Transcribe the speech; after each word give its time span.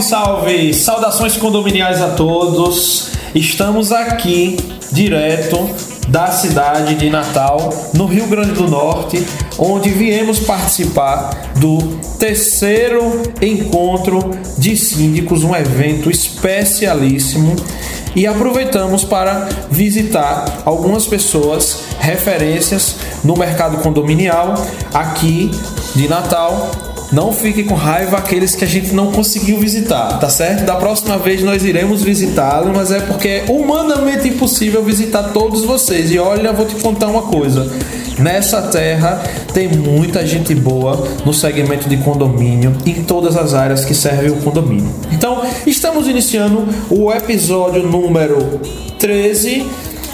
Salve, 0.00 0.02
salve! 0.02 0.74
Saudações 0.74 1.36
condominiais 1.36 2.00
a 2.00 2.08
todos. 2.10 3.10
Estamos 3.34 3.92
aqui 3.92 4.56
direto 4.92 5.68
da 6.08 6.28
cidade 6.28 6.94
de 6.94 7.10
Natal, 7.10 7.70
no 7.94 8.06
Rio 8.06 8.26
Grande 8.26 8.52
do 8.52 8.68
Norte, 8.68 9.24
onde 9.58 9.90
viemos 9.90 10.40
participar 10.40 11.52
do 11.56 11.78
terceiro 12.18 13.22
encontro 13.40 14.30
de 14.58 14.76
síndicos, 14.76 15.44
um 15.44 15.54
evento 15.54 16.10
especialíssimo. 16.10 17.54
E 18.14 18.26
aproveitamos 18.26 19.04
para 19.04 19.48
visitar 19.70 20.62
algumas 20.64 21.06
pessoas, 21.06 21.80
referências 22.00 22.96
no 23.22 23.36
mercado 23.36 23.78
condominial 23.78 24.54
aqui 24.94 25.50
de 25.94 26.08
Natal, 26.08 26.70
não 27.12 27.32
fique 27.32 27.64
com 27.64 27.74
raiva 27.74 28.16
aqueles 28.16 28.54
que 28.54 28.64
a 28.64 28.66
gente 28.66 28.92
não 28.92 29.12
conseguiu 29.12 29.58
visitar, 29.58 30.18
tá 30.18 30.28
certo? 30.28 30.64
Da 30.64 30.74
próxima 30.76 31.18
vez 31.18 31.42
nós 31.42 31.64
iremos 31.64 32.02
visitá-lo, 32.02 32.72
mas 32.74 32.90
é 32.90 33.00
porque 33.00 33.28
é 33.28 33.44
humanamente 33.48 34.28
impossível 34.28 34.82
visitar 34.82 35.32
todos 35.32 35.64
vocês. 35.64 36.10
E 36.10 36.18
olha, 36.18 36.52
vou 36.52 36.66
te 36.66 36.74
contar 36.76 37.06
uma 37.06 37.22
coisa. 37.22 37.70
Nessa 38.18 38.62
terra 38.62 39.22
tem 39.52 39.68
muita 39.68 40.26
gente 40.26 40.54
boa 40.54 41.06
no 41.24 41.34
segmento 41.34 41.88
de 41.88 41.98
condomínio, 41.98 42.74
em 42.86 43.04
todas 43.04 43.36
as 43.36 43.52
áreas 43.52 43.84
que 43.84 43.94
servem 43.94 44.30
o 44.30 44.36
condomínio. 44.36 44.90
Então, 45.12 45.42
estamos 45.66 46.08
iniciando 46.08 46.66
o 46.90 47.12
episódio 47.12 47.82
número 47.82 48.60
13 48.98 49.66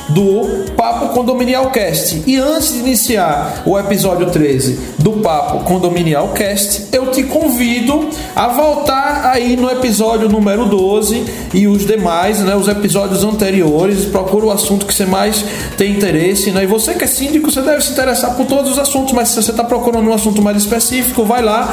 do 0.09 0.73
Papo 0.77 1.09
Condominial 1.09 1.71
Cast. 1.71 2.23
E 2.27 2.37
antes 2.37 2.73
de 2.73 2.81
iniciar 2.81 3.63
o 3.65 3.79
episódio 3.79 4.31
13 4.31 4.79
do 4.99 5.13
Papo 5.13 5.61
Condominial 5.65 6.29
Cast, 6.29 6.89
eu 6.93 7.11
te 7.11 7.23
convido 7.25 8.09
a 8.35 8.49
voltar 8.49 9.31
aí 9.33 9.57
no 9.57 9.71
episódio 9.71 10.29
número 10.29 10.67
12 10.67 11.25
e 11.55 11.67
os 11.67 11.87
demais, 11.87 12.41
né, 12.41 12.55
os 12.57 12.69
episódios 12.69 13.25
anteriores. 13.25 14.05
Procura 14.07 14.47
o 14.47 14.51
assunto 14.51 14.87
que 14.87 14.95
você 14.95 15.07
mais 15.07 15.45
tem 15.77 15.93
interesse, 15.93 16.51
né? 16.51 16.65
E 16.65 16.67
você 16.67 16.95
que 16.95 17.05
é 17.05 17.07
síndico, 17.07 17.51
você 17.51 17.63
deve 17.63 17.83
se 17.83 17.93
interessar 17.93 18.35
por 18.35 18.47
todos 18.47 18.73
os 18.73 18.79
assuntos, 18.79 19.13
mas 19.13 19.29
se 19.29 19.43
você 19.43 19.51
está 19.51 19.65
procurando 19.65 20.09
um 20.09 20.15
assunto 20.15 20.43
mais 20.43 20.57
específico, 20.57 21.25
vai 21.25 21.43
lá, 21.43 21.73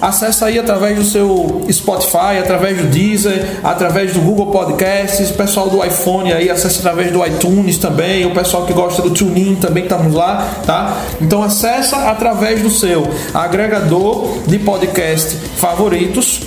acessa 0.00 0.46
aí 0.46 0.58
através 0.58 0.96
do 0.96 1.04
seu 1.04 1.62
Spotify, 1.70 2.38
através 2.40 2.76
do 2.78 2.84
Deezer, 2.84 3.60
através 3.62 4.12
do 4.12 4.20
Google 4.20 4.46
Podcasts, 4.46 5.30
pessoal 5.30 5.68
do 5.68 5.84
iPhone 5.84 6.32
aí, 6.32 6.50
acessa 6.50 6.80
através 6.80 7.12
do 7.12 7.24
iTunes 7.24 7.61
também, 7.78 8.26
o 8.26 8.34
pessoal 8.34 8.66
que 8.66 8.72
gosta 8.72 9.02
do 9.02 9.10
TuneIn 9.10 9.56
também 9.56 9.84
estamos 9.84 10.14
lá, 10.14 10.62
tá? 10.66 11.00
Então 11.20 11.42
acessa 11.42 11.96
através 12.10 12.62
do 12.62 12.70
seu 12.70 13.08
agregador 13.32 14.38
de 14.46 14.58
podcast 14.58 15.36
favoritos. 15.56 16.40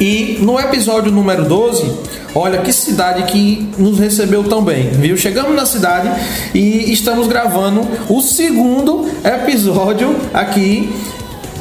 E 0.00 0.38
no 0.40 0.60
episódio 0.60 1.10
número 1.10 1.44
12, 1.44 1.90
olha 2.34 2.58
que 2.58 2.72
cidade 2.72 3.22
que 3.24 3.66
nos 3.78 3.98
recebeu 3.98 4.44
tão 4.44 4.62
bem, 4.62 4.90
viu? 4.90 5.16
Chegamos 5.16 5.54
na 5.56 5.64
cidade 5.64 6.10
e 6.54 6.92
estamos 6.92 7.26
gravando 7.26 7.80
o 8.08 8.20
segundo 8.20 9.08
episódio 9.24 10.14
aqui 10.34 10.94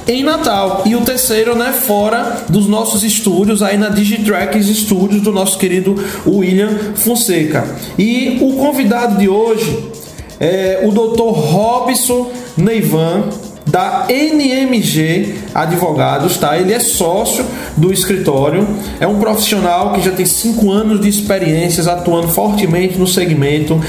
em 0.07 0.23
Natal. 0.23 0.83
E 0.85 0.95
o 0.95 1.01
terceiro, 1.01 1.55
né, 1.55 1.71
fora 1.71 2.45
dos 2.49 2.67
nossos 2.67 3.03
estúdios, 3.03 3.61
aí 3.61 3.77
na 3.77 3.89
Digitracks 3.89 4.67
Studios 4.67 5.21
do 5.21 5.31
nosso 5.31 5.57
querido 5.57 5.95
William 6.25 6.69
Fonseca. 6.95 7.67
E 7.97 8.37
o 8.41 8.53
convidado 8.53 9.17
de 9.17 9.27
hoje 9.27 9.91
é 10.39 10.81
o 10.83 10.91
Dr. 10.91 11.21
Robson 11.21 12.31
Neivan, 12.57 13.29
da 13.75 14.05
NMG 14.07 15.35
Advogados, 15.53 16.37
tá? 16.37 16.57
Ele 16.57 16.71
é 16.71 16.79
sócio 16.79 17.45
do 17.75 17.91
escritório, 17.91 18.65
é 19.01 19.05
um 19.05 19.19
profissional 19.19 19.91
que 19.91 20.01
já 20.01 20.11
tem 20.11 20.25
cinco 20.25 20.71
anos 20.71 21.01
de 21.01 21.09
experiências 21.09 21.85
atuando 21.85 22.29
fortemente 22.29 22.97
no 22.97 23.05
segmento. 23.05 23.81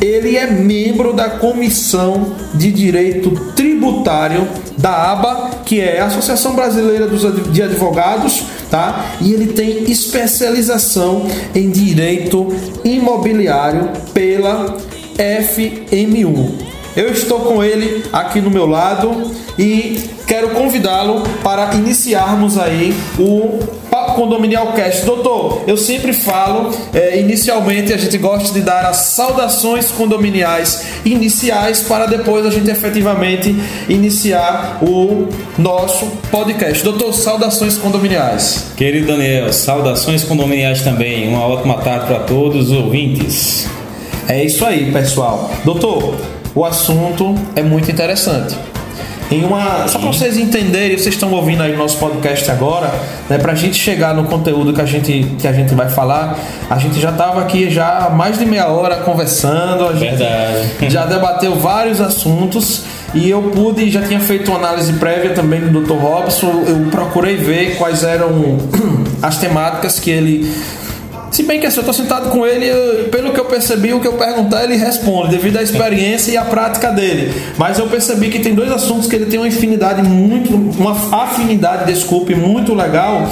Ele 0.00 0.36
é 0.36 0.46
membro 0.46 1.12
da 1.12 1.30
Comissão 1.30 2.32
de 2.54 2.70
Direito 2.70 3.32
Tributário 3.56 4.46
da 4.78 5.10
ABA, 5.10 5.50
que 5.64 5.80
é 5.80 6.00
a 6.00 6.06
Associação 6.06 6.54
Brasileira 6.54 7.08
de 7.50 7.60
Advogados, 7.60 8.44
tá? 8.70 9.16
E 9.20 9.32
ele 9.32 9.48
tem 9.48 9.90
especialização 9.90 11.26
em 11.52 11.70
direito 11.70 12.54
imobiliário 12.84 13.90
pela 14.12 14.76
FMU. 15.16 16.73
Eu 16.96 17.10
estou 17.12 17.40
com 17.40 17.62
ele 17.62 18.04
aqui 18.12 18.40
no 18.40 18.50
meu 18.50 18.66
lado 18.66 19.32
e 19.58 20.10
quero 20.26 20.50
convidá-lo 20.50 21.22
para 21.42 21.74
iniciarmos 21.74 22.56
aí 22.56 22.94
o 23.18 23.58
Papo 23.90 24.14
Condominial 24.14 24.72
Cast. 24.72 25.04
Doutor, 25.04 25.62
eu 25.66 25.76
sempre 25.76 26.12
falo, 26.12 26.72
é, 26.92 27.18
inicialmente 27.18 27.92
a 27.92 27.96
gente 27.96 28.16
gosta 28.18 28.52
de 28.52 28.60
dar 28.60 28.84
as 28.86 28.96
saudações 28.96 29.90
condominiais 29.90 30.84
iniciais 31.04 31.82
para 31.82 32.06
depois 32.06 32.46
a 32.46 32.50
gente 32.50 32.70
efetivamente 32.70 33.54
iniciar 33.88 34.78
o 34.80 35.28
nosso 35.58 36.06
podcast. 36.30 36.82
Doutor, 36.84 37.12
saudações 37.12 37.76
condominiais. 37.76 38.72
Querido 38.76 39.08
Daniel, 39.08 39.52
saudações 39.52 40.22
condominiais 40.22 40.82
também. 40.82 41.28
Uma 41.28 41.46
ótima 41.46 41.78
tarde 41.78 42.06
para 42.06 42.20
todos 42.20 42.70
os 42.70 42.72
ouvintes. 42.72 43.68
É 44.28 44.42
isso 44.42 44.64
aí, 44.64 44.90
pessoal. 44.90 45.50
Doutor, 45.64 46.14
o 46.54 46.64
assunto 46.64 47.34
é 47.56 47.62
muito 47.62 47.90
interessante. 47.90 48.56
Em 49.30 49.42
uma, 49.42 49.88
só 49.88 49.98
para 49.98 50.08
vocês 50.08 50.36
entenderem, 50.36 50.96
vocês 50.96 51.14
estão 51.14 51.32
ouvindo 51.32 51.62
aí 51.62 51.74
o 51.74 51.78
nosso 51.78 51.96
podcast 51.96 52.48
agora, 52.50 52.92
né, 53.28 53.38
para 53.38 53.52
a 53.52 53.54
gente 53.54 53.76
chegar 53.76 54.14
no 54.14 54.24
conteúdo 54.24 54.72
que 54.72 54.80
a 54.80 54.84
gente, 54.84 55.34
que 55.38 55.48
a 55.48 55.52
gente 55.52 55.74
vai 55.74 55.88
falar, 55.88 56.38
a 56.68 56.78
gente 56.78 57.00
já 57.00 57.10
estava 57.10 57.40
aqui 57.40 57.70
já 57.70 58.06
há 58.06 58.10
mais 58.10 58.38
de 58.38 58.44
meia 58.44 58.68
hora 58.68 58.96
conversando, 58.96 59.88
a 59.88 59.94
gente 59.94 60.16
Verdade. 60.16 60.90
já 60.90 61.06
debateu 61.06 61.56
vários 61.56 62.00
assuntos 62.00 62.82
e 63.14 63.30
eu 63.30 63.42
pude, 63.42 63.90
já 63.90 64.02
tinha 64.02 64.20
feito 64.20 64.50
uma 64.50 64.58
análise 64.58 64.92
prévia 64.94 65.30
também 65.30 65.60
do 65.60 65.80
Dr. 65.80 65.94
Robson, 65.94 66.64
eu 66.66 66.88
procurei 66.90 67.36
ver 67.36 67.76
quais 67.76 68.04
eram 68.04 68.58
as 69.22 69.38
temáticas 69.38 69.98
que 69.98 70.10
ele 70.10 70.52
se 71.34 71.42
bem 71.42 71.58
que 71.58 71.66
assim, 71.66 71.78
eu 71.78 71.80
estou 71.80 71.92
sentado 71.92 72.30
com 72.30 72.46
ele, 72.46 72.64
eu, 72.64 73.08
pelo 73.08 73.32
que 73.32 73.40
eu 73.40 73.44
percebi, 73.46 73.92
o 73.92 73.98
que 73.98 74.06
eu 74.06 74.12
perguntar 74.12 74.62
ele 74.62 74.76
responde, 74.76 75.30
devido 75.30 75.56
à 75.56 75.62
experiência 75.64 76.30
e 76.30 76.36
à 76.36 76.44
prática 76.44 76.92
dele. 76.92 77.34
Mas 77.58 77.76
eu 77.76 77.88
percebi 77.88 78.30
que 78.30 78.38
tem 78.38 78.54
dois 78.54 78.70
assuntos 78.70 79.08
que 79.08 79.16
ele 79.16 79.26
tem 79.26 79.40
uma 79.40 79.48
afinidade 79.48 80.00
muito, 80.00 80.54
uma 80.54 80.92
afinidade, 81.24 81.92
desculpe, 81.92 82.36
muito 82.36 82.72
legal. 82.72 83.28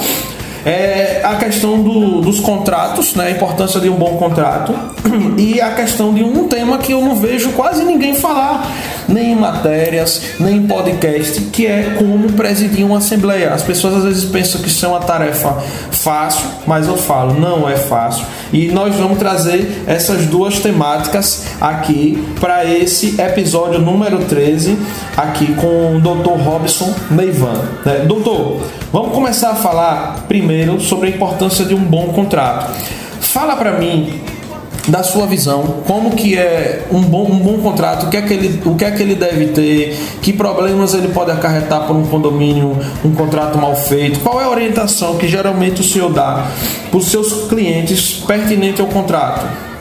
É 0.65 1.21
a 1.23 1.35
questão 1.35 1.81
do, 1.81 2.21
dos 2.21 2.39
contratos, 2.39 3.15
né, 3.15 3.27
a 3.27 3.31
importância 3.31 3.79
de 3.79 3.89
um 3.89 3.95
bom 3.95 4.17
contrato, 4.17 4.73
e 5.37 5.59
a 5.59 5.71
questão 5.71 6.13
de 6.13 6.23
um 6.23 6.47
tema 6.47 6.77
que 6.77 6.93
eu 6.93 7.01
não 7.01 7.15
vejo 7.15 7.51
quase 7.51 7.83
ninguém 7.83 8.15
falar, 8.15 8.71
nem 9.07 9.33
em 9.33 9.35
matérias, 9.35 10.21
nem 10.39 10.57
em 10.57 10.67
podcast, 10.67 11.41
que 11.51 11.67
é 11.67 11.95
como 11.97 12.31
presidir 12.33 12.85
uma 12.85 12.97
assembleia. 12.99 13.53
As 13.53 13.61
pessoas 13.61 13.95
às 13.95 14.03
vezes 14.03 14.25
pensam 14.25 14.61
que 14.61 14.67
isso 14.67 14.85
é 14.85 14.89
uma 14.89 14.99
tarefa 14.99 15.57
fácil, 15.91 16.45
mas 16.65 16.87
eu 16.87 16.97
falo, 16.97 17.39
não 17.39 17.69
é 17.69 17.75
fácil. 17.75 18.25
E 18.51 18.67
nós 18.67 18.95
vamos 18.95 19.17
trazer 19.17 19.83
essas 19.87 20.25
duas 20.27 20.59
temáticas 20.59 21.45
aqui 21.59 22.23
para 22.39 22.63
esse 22.65 23.19
episódio 23.19 23.79
número 23.79 24.19
13, 24.25 24.77
aqui 25.17 25.53
com 25.55 25.97
o 25.97 25.99
Dr. 25.99 26.41
Robson 26.43 26.93
Neivan. 27.09 27.61
Né? 27.85 28.03
Doutor, 28.05 28.61
vamos 28.93 29.11
começar 29.11 29.49
a 29.49 29.55
falar 29.55 30.25
primeiro 30.27 30.79
sobre 30.79 31.07
a 31.07 31.09
importância 31.09 31.65
de 31.65 31.73
um 31.73 31.83
bom 31.83 32.09
contrato. 32.09 32.71
Fala 33.19 33.55
para 33.55 33.79
mim 33.79 34.21
da 34.87 35.01
sua 35.01 35.25
visão, 35.25 35.81
como 35.87 36.11
que 36.11 36.37
é 36.37 36.85
um 36.91 37.01
bom, 37.01 37.25
um 37.25 37.39
bom 37.39 37.57
contrato, 37.57 38.05
o 38.05 38.09
que, 38.09 38.17
é 38.17 38.21
que 38.21 38.33
ele, 38.33 38.61
o 38.65 38.75
que 38.75 38.85
é 38.85 38.91
que 38.91 39.01
ele 39.01 39.15
deve 39.15 39.47
ter, 39.47 39.97
que 40.21 40.31
problemas 40.31 40.93
ele 40.93 41.07
pode 41.07 41.31
acarretar 41.31 41.87
por 41.87 41.95
um 41.95 42.05
condomínio, 42.05 42.77
um 43.03 43.15
contrato 43.15 43.57
mal 43.57 43.75
feito, 43.75 44.19
qual 44.19 44.39
é 44.39 44.43
a 44.43 44.49
orientação 44.49 45.17
que 45.17 45.27
geralmente 45.27 45.81
o 45.81 45.83
senhor 45.83 46.13
dá 46.13 46.45
para 46.91 46.97
os 46.97 47.07
seus 47.07 47.47
clientes 47.47 48.21
pertinente 48.27 48.79
ao 48.79 48.87
contrato? 48.87 49.72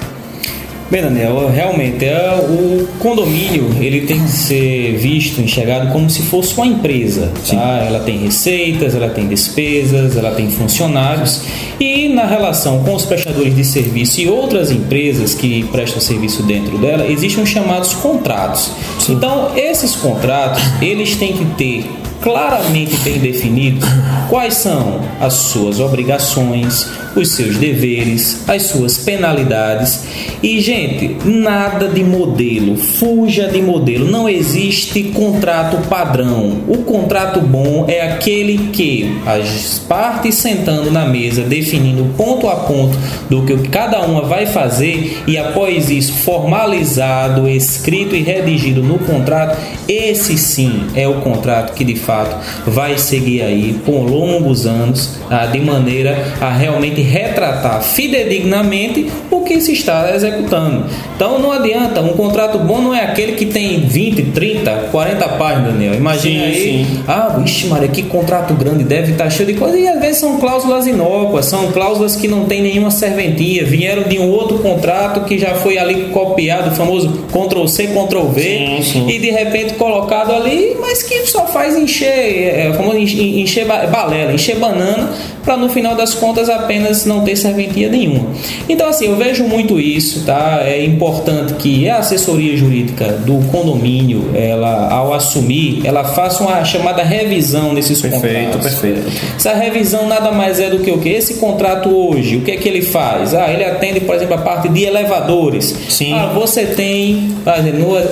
Bem, 0.93 1.00
Daniel, 1.00 1.49
realmente 1.49 2.05
é, 2.05 2.35
o 2.50 2.87
condomínio 2.99 3.75
ele 3.81 4.03
tem 4.03 4.23
que 4.23 4.29
ser 4.29 4.94
visto, 4.99 5.41
enxergado 5.41 5.91
como 5.91 6.11
se 6.11 6.21
fosse 6.21 6.55
uma 6.55 6.67
empresa. 6.67 7.33
Tá? 7.49 7.83
Ela 7.89 8.00
tem 8.00 8.19
receitas, 8.19 8.94
ela 8.94 9.09
tem 9.09 9.27
despesas, 9.27 10.19
ela 10.19 10.33
tem 10.33 10.50
funcionários 10.50 11.44
E 11.81 12.11
na 12.11 12.27
relação 12.27 12.83
com 12.83 12.94
os 12.94 13.06
prestadores 13.06 13.56
de 13.56 13.65
serviço 13.65 14.21
e 14.21 14.29
outras 14.29 14.71
empresas 14.71 15.33
que 15.33 15.65
prestam 15.73 15.99
serviço 15.99 16.43
dentro 16.43 16.77
dela, 16.77 17.06
existem 17.06 17.43
os 17.43 17.49
chamados 17.49 17.95
contratos. 17.95 18.73
Então, 19.09 19.56
esses 19.56 19.97
contratos, 19.97 20.62
eles 20.83 21.17
têm 21.17 21.33
que 21.33 21.47
ter 21.55 21.87
claramente 22.21 22.97
bem 22.99 23.19
definidos 23.19 23.88
quais 24.29 24.55
são 24.55 25.00
as 25.21 25.35
suas 25.35 25.81
obrigações, 25.81 26.88
os 27.14 27.32
seus 27.32 27.56
deveres, 27.56 28.44
as 28.49 28.62
suas 28.62 28.99
penalidades. 28.99 30.05
E, 30.43 30.61
gente, 30.61 31.17
nada 31.25 31.88
de 31.88 32.03
modelo, 32.03 32.76
fuja 32.76 33.49
de 33.49 33.61
modelo. 33.61 34.11
Não 34.11 34.29
existe 34.29 35.03
contrato 35.05 35.76
padrão. 35.88 36.62
O 36.69 36.79
contrato 36.79 37.41
bom 37.41 37.85
é 37.88 38.03
aquele 38.03 38.70
que 38.73 39.19
as 39.26 39.79
partes 39.88 40.37
sentando 40.37 40.91
na 40.91 41.05
mesa, 41.05 41.43
definindo 41.43 42.05
ponto 42.17 42.49
a 42.49 42.56
ponto 42.56 42.97
do 43.29 43.43
que 43.43 43.69
cada 43.69 44.00
uma 44.00 44.23
vai 44.23 44.47
fazer 44.47 45.23
e 45.26 45.37
após 45.37 45.91
isso 45.91 46.12
formalizado, 46.14 47.49
escrito 47.49 48.14
e 48.14 48.23
redigido 48.23 48.82
no 48.82 48.99
contrato, 48.99 49.59
esse 49.88 50.37
sim 50.38 50.87
é 50.94 51.06
o 51.06 51.20
contrato 51.20 51.75
que 51.75 51.85
de 51.85 51.97
fato 51.97 52.37
vai 52.67 52.99
seguir 52.99 53.43
aí 53.43 53.81
por 53.85 54.00
longos 54.00 54.67
anos, 54.67 55.19
tá? 55.29 55.47
de 55.47 55.61
maneira 55.61 56.32
a 56.41 56.50
realmente 56.50 57.01
retratar 57.02 57.82
fidedignamente 57.82 59.06
o 59.31 59.40
que 59.43 59.60
se 59.60 59.72
está 59.72 60.14
executando. 60.14 60.87
Então 61.14 61.38
não 61.38 61.52
adianta, 61.52 62.00
um 62.00 62.14
contrato 62.14 62.58
bom 62.58 62.81
não 62.81 62.94
é 62.94 63.04
aquele 63.04 63.32
que 63.32 63.46
tem 63.46 63.81
20, 63.81 64.22
30, 64.32 64.70
40 64.90 65.28
páginas, 65.31 65.72
Daniel. 65.72 65.94
Imagina 65.94 66.44
aí, 66.44 66.87
sim. 66.87 67.04
ah, 67.06 67.37
vixe, 67.38 67.66
Maria, 67.66 67.88
que 67.88 68.02
contrato 68.02 68.54
grande, 68.54 68.84
deve 68.84 69.12
estar 69.12 69.31
cheio 69.31 69.46
de 69.46 69.54
coisa. 69.54 69.78
E 69.78 69.87
às 69.88 70.00
vezes 70.00 70.19
são 70.19 70.38
cláusulas 70.38 70.87
inócuas, 70.87 71.46
são 71.46 71.70
cláusulas 71.72 72.16
que 72.16 72.28
não 72.28 72.44
tem 72.44 72.62
nenhuma 72.62 72.90
serventia, 72.90 73.64
vieram 73.64 74.04
de 74.04 74.19
um 74.19 74.28
outro 74.28 74.58
contrato 74.58 75.25
que 75.25 75.38
já 75.38 75.54
foi 75.54 75.78
ali 75.78 76.10
copiado, 76.12 76.70
o 76.70 76.75
famoso 76.75 77.25
Ctrl 77.32 77.66
C, 77.66 77.88
Ctrl 77.88 78.28
V, 78.28 78.43
sim, 78.43 78.82
sim. 78.82 79.08
e 79.08 79.19
de 79.19 79.31
repente 79.31 79.75
colocado 79.75 80.32
ali, 80.32 80.76
mas 80.81 81.02
que 81.02 81.26
só 81.26 81.46
faz 81.46 81.76
encher, 81.76 82.06
é, 82.08 82.72
famoso 82.75 82.99
encher 82.99 83.66
balela, 83.66 84.32
encher 84.32 84.56
banana, 84.56 85.12
para 85.43 85.56
no 85.56 85.69
final 85.69 85.94
das 85.94 86.15
contas 86.15 86.49
apenas 86.49 87.05
não 87.05 87.23
ter 87.23 87.37
serventia 87.37 87.89
nenhuma. 87.89 88.27
Então 88.69 88.89
assim, 88.89 89.06
eu 89.06 89.17
vejo 89.17 89.44
muito 89.44 89.79
isso, 89.81 90.25
tá? 90.25 90.61
É 90.65 90.85
importante 90.85 91.55
que 91.55 91.89
a 91.89 91.99
assessoria 91.99 92.56
jurídica 92.56 93.09
do 93.09 93.39
condomínio, 93.50 94.31
ela 94.35 94.89
ao 94.93 95.12
assumir, 95.12 95.81
ela 95.85 96.05
faça 96.05 96.43
uma 96.43 96.65
chamada 96.65 97.03
revisão 97.03 97.73
nesses 97.73 98.00
perfeito, 98.00 98.23
contratos. 98.23 98.62
Perfeito, 98.62 99.03
perfeito. 99.03 99.37
Essa 99.37 99.55
revisão 99.55 100.06
nada 100.06 100.31
mais 100.31 100.61
é 100.61 100.71
do 100.71 100.79
que 100.79 100.91
o 100.91 100.99
que 100.99 101.09
esse 101.09 101.35
contrato 101.35 101.88
hoje, 101.88 102.37
o 102.37 102.43
que 102.43 102.50
é 102.50 102.56
que 102.56 102.69
ele 102.69 102.83
faz? 102.83 103.35
Ah, 103.35 103.53
ele 103.53 103.65
atende, 103.65 104.00
por 104.00 104.15
exemplo, 104.15 104.35
a 104.35 104.38
parte 104.38 104.69
de 104.69 104.85
elevadores. 104.85 105.75
Sim. 105.88 106.12
Ah, 106.12 106.33
você 106.35 106.67
tem, 106.67 107.35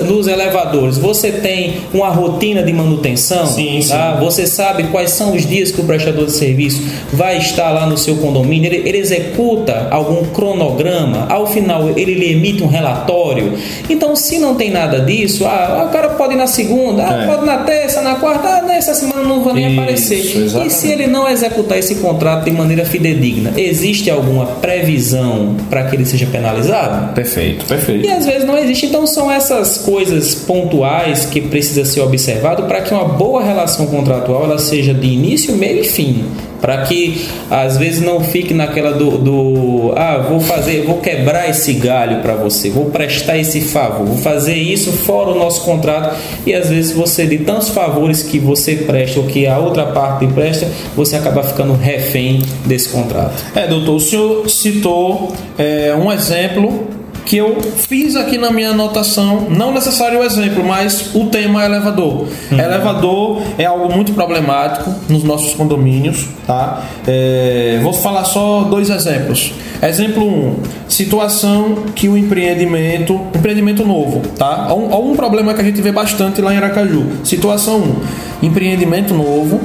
nos 0.05 0.27
elevadores, 0.27 0.97
você 0.97 1.31
tem 1.31 1.75
uma 1.93 2.09
rotina 2.09 2.63
de 2.63 2.73
manutenção. 2.73 3.45
Sim, 3.47 3.81
sim. 3.81 3.93
Ah, 3.93 4.17
você 4.19 4.45
sabe 4.45 4.83
quais 4.85 5.11
são 5.11 5.35
os 5.35 5.45
dias 5.45 5.71
que 5.71 5.81
o 5.81 5.83
prestador 5.83 6.25
de 6.25 6.33
serviço 6.33 6.81
vai 7.13 7.20
estar 7.37 7.71
lá 7.71 7.85
no 7.85 7.97
seu 7.97 8.17
condomínio, 8.17 8.71
ele, 8.71 8.87
ele 8.87 8.97
executa 8.97 9.87
algum 9.91 10.25
cronograma, 10.25 11.27
ao 11.29 11.47
final 11.47 11.89
ele 11.89 12.13
lhe 12.13 12.31
emite 12.31 12.63
um 12.63 12.67
relatório. 12.67 13.53
Então, 13.89 14.15
se 14.15 14.39
não 14.39 14.55
tem 14.55 14.69
nada 14.71 14.99
disso, 14.99 15.45
ah, 15.45 15.85
o 15.87 15.91
cara 15.91 16.09
pode 16.09 16.33
ir 16.33 16.37
na 16.37 16.47
segunda, 16.47 17.03
ah, 17.03 17.23
é. 17.23 17.27
pode 17.27 17.45
na 17.45 17.57
terça, 17.59 18.01
na 18.01 18.15
quarta, 18.15 18.47
ah, 18.47 18.61
nessa 18.61 18.93
semana 18.93 19.23
não 19.23 19.43
vai 19.43 19.53
nem 19.53 19.71
Isso, 19.71 19.79
aparecer. 19.81 20.37
Exatamente. 20.37 20.67
E 20.67 20.75
se 20.75 20.91
ele 20.91 21.07
não 21.07 21.27
executar 21.27 21.77
esse 21.77 21.95
contrato 21.95 22.45
de 22.45 22.51
maneira 22.51 22.85
fidedigna, 22.85 23.53
existe 23.57 24.09
alguma 24.09 24.45
previsão 24.45 25.55
para 25.69 25.83
que 25.83 25.95
ele 25.95 26.05
seja 26.05 26.25
penalizado? 26.25 27.13
Perfeito, 27.13 27.65
perfeito. 27.65 28.05
E 28.05 28.09
às 28.09 28.25
vezes 28.25 28.45
não 28.45 28.57
existe. 28.57 28.85
Então 28.85 29.05
são 29.05 29.31
essas 29.31 29.77
coisas 29.77 30.33
pontuais 30.35 31.25
que 31.25 31.41
precisa 31.41 31.85
ser 31.85 32.01
observado 32.01 32.63
para 32.63 32.81
que 32.81 32.93
uma 32.93 33.05
boa 33.05 33.43
relação 33.43 33.87
contratual 33.87 34.45
ela 34.45 34.57
seja 34.57 34.93
de 34.93 35.07
início, 35.07 35.55
meio 35.55 35.81
e 35.81 35.83
fim 35.83 36.25
para 36.61 36.83
que 36.83 37.27
às 37.49 37.77
vezes 37.77 38.01
não 38.01 38.23
fique 38.23 38.53
naquela 38.53 38.93
do, 38.93 39.17
do, 39.17 39.93
ah 39.95 40.25
vou 40.29 40.39
fazer 40.39 40.83
vou 40.83 40.99
quebrar 40.99 41.49
esse 41.49 41.73
galho 41.73 42.21
para 42.21 42.35
você 42.35 42.69
vou 42.69 42.85
prestar 42.85 43.37
esse 43.37 43.61
favor 43.61 44.05
vou 44.05 44.17
fazer 44.17 44.55
isso 44.55 44.91
fora 44.91 45.31
o 45.31 45.35
nosso 45.35 45.63
contrato. 45.63 46.15
E 46.45 46.53
às 46.53 46.69
vezes 46.69 46.91
você 46.91 47.25
de 47.25 47.39
tantos 47.39 47.69
favores 47.69 48.23
que 48.23 48.39
você 48.39 48.75
presta 48.75 49.19
ou 49.19 49.25
que 49.25 49.47
a 49.47 49.57
outra 49.57 49.85
parte 49.87 50.27
presta 50.27 50.67
você 50.95 51.15
acaba 51.15 51.43
ficando 51.43 51.73
refém 51.73 52.41
desse 52.65 52.89
contrato. 52.89 53.43
É 53.55 53.67
doutor 53.67 53.95
o 53.95 53.99
senhor 53.99 54.49
citou 54.49 55.31
é, 55.57 55.93
um 55.95 56.11
exemplo 56.11 57.00
que 57.31 57.37
eu 57.37 57.61
fiz 57.61 58.17
aqui 58.17 58.37
na 58.37 58.51
minha 58.51 58.71
anotação, 58.71 59.47
não 59.49 59.73
necessário 59.73 60.19
o 60.19 60.23
exemplo, 60.23 60.65
mas 60.65 61.15
o 61.15 61.27
tema 61.27 61.63
é 61.63 61.65
elevador. 61.65 62.27
Uhum. 62.51 62.59
Elevador 62.59 63.41
é 63.57 63.63
algo 63.63 63.89
muito 63.89 64.11
problemático 64.11 64.93
nos 65.07 65.23
nossos 65.23 65.53
condomínios, 65.53 66.27
tá? 66.45 66.83
É, 67.07 67.79
vou 67.81 67.93
falar 67.93 68.25
só 68.25 68.63
dois 68.63 68.89
exemplos. 68.89 69.53
Exemplo 69.81 70.25
1, 70.25 70.27
um, 70.27 70.55
situação 70.89 71.85
que 71.95 72.09
o 72.09 72.17
empreendimento, 72.17 73.13
empreendimento 73.33 73.85
novo, 73.85 74.21
tá? 74.37 74.67
Um, 74.73 75.11
um 75.11 75.15
problema 75.15 75.53
que 75.53 75.61
a 75.61 75.63
gente 75.63 75.81
vê 75.81 75.93
bastante 75.93 76.41
lá 76.41 76.53
em 76.53 76.57
Aracaju. 76.57 77.05
Situação 77.23 77.77
1, 77.77 77.81
um, 77.81 77.95
empreendimento 78.43 79.13
novo, 79.13 79.61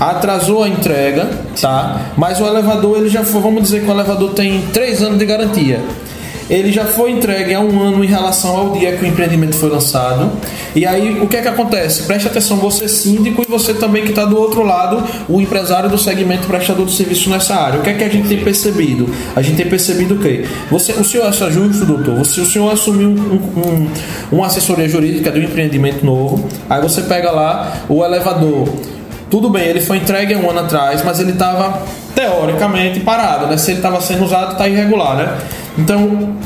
atrasou 0.00 0.62
a 0.62 0.68
entrega, 0.70 1.28
tá? 1.60 2.06
Mas 2.16 2.40
o 2.40 2.46
elevador, 2.46 2.96
ele 2.96 3.10
já 3.10 3.22
foi, 3.22 3.42
vamos 3.42 3.64
dizer 3.64 3.82
que 3.82 3.90
o 3.90 3.92
elevador 3.92 4.32
tem 4.32 4.62
3 4.72 5.02
anos 5.02 5.18
de 5.18 5.26
garantia 5.26 5.78
ele 6.52 6.70
já 6.70 6.84
foi 6.84 7.10
entregue 7.10 7.54
há 7.54 7.60
um 7.60 7.80
ano 7.80 8.04
em 8.04 8.06
relação 8.06 8.54
ao 8.54 8.72
dia 8.72 8.92
que 8.92 9.02
o 9.02 9.08
empreendimento 9.08 9.56
foi 9.56 9.70
lançado. 9.70 10.30
E 10.76 10.84
aí, 10.84 11.18
o 11.18 11.26
que 11.26 11.38
é 11.38 11.40
que 11.40 11.48
acontece? 11.48 12.02
Preste 12.02 12.28
atenção, 12.28 12.58
você 12.58 12.88
síndico 12.88 13.42
e 13.42 13.50
você 13.50 13.72
também 13.72 14.02
que 14.02 14.10
está 14.10 14.26
do 14.26 14.38
outro 14.38 14.62
lado, 14.62 15.02
o 15.30 15.40
empresário 15.40 15.88
do 15.88 15.96
segmento 15.96 16.46
prestador 16.46 16.84
de 16.84 16.92
serviço 16.92 17.30
nessa 17.30 17.54
área. 17.54 17.80
O 17.80 17.82
que 17.82 17.88
é 17.88 17.94
que 17.94 18.04
a 18.04 18.08
gente 18.08 18.28
tem 18.28 18.44
percebido? 18.44 19.08
A 19.34 19.40
gente 19.40 19.56
tem 19.56 19.66
percebido 19.66 20.14
o 20.16 20.18
quê? 20.18 20.44
Você, 20.70 20.92
o 20.92 21.02
senhor 21.02 21.26
acha 21.26 21.50
justo, 21.50 21.86
doutor? 21.86 22.16
Você, 22.16 22.42
o 22.42 22.46
senhor 22.46 22.70
assumiu 22.70 23.08
um, 23.08 23.12
um, 23.12 23.88
uma 24.30 24.46
assessoria 24.46 24.86
jurídica 24.86 25.30
de 25.30 25.40
um 25.40 25.44
empreendimento 25.44 26.04
novo, 26.04 26.46
aí 26.68 26.82
você 26.82 27.00
pega 27.00 27.30
lá 27.30 27.78
o 27.88 28.04
elevador. 28.04 28.68
Tudo 29.30 29.48
bem, 29.48 29.64
ele 29.64 29.80
foi 29.80 29.96
entregue 29.96 30.34
há 30.34 30.38
um 30.38 30.50
ano 30.50 30.60
atrás, 30.60 31.02
mas 31.02 31.18
ele 31.18 31.32
estava 31.32 31.82
teoricamente 32.14 33.00
parado, 33.00 33.46
né? 33.46 33.56
Se 33.56 33.70
ele 33.70 33.78
estava 33.78 33.98
sendo 34.02 34.26
usado, 34.26 34.52
está 34.52 34.68
irregular, 34.68 35.16
né? 35.16 35.38
Então, 35.78 36.36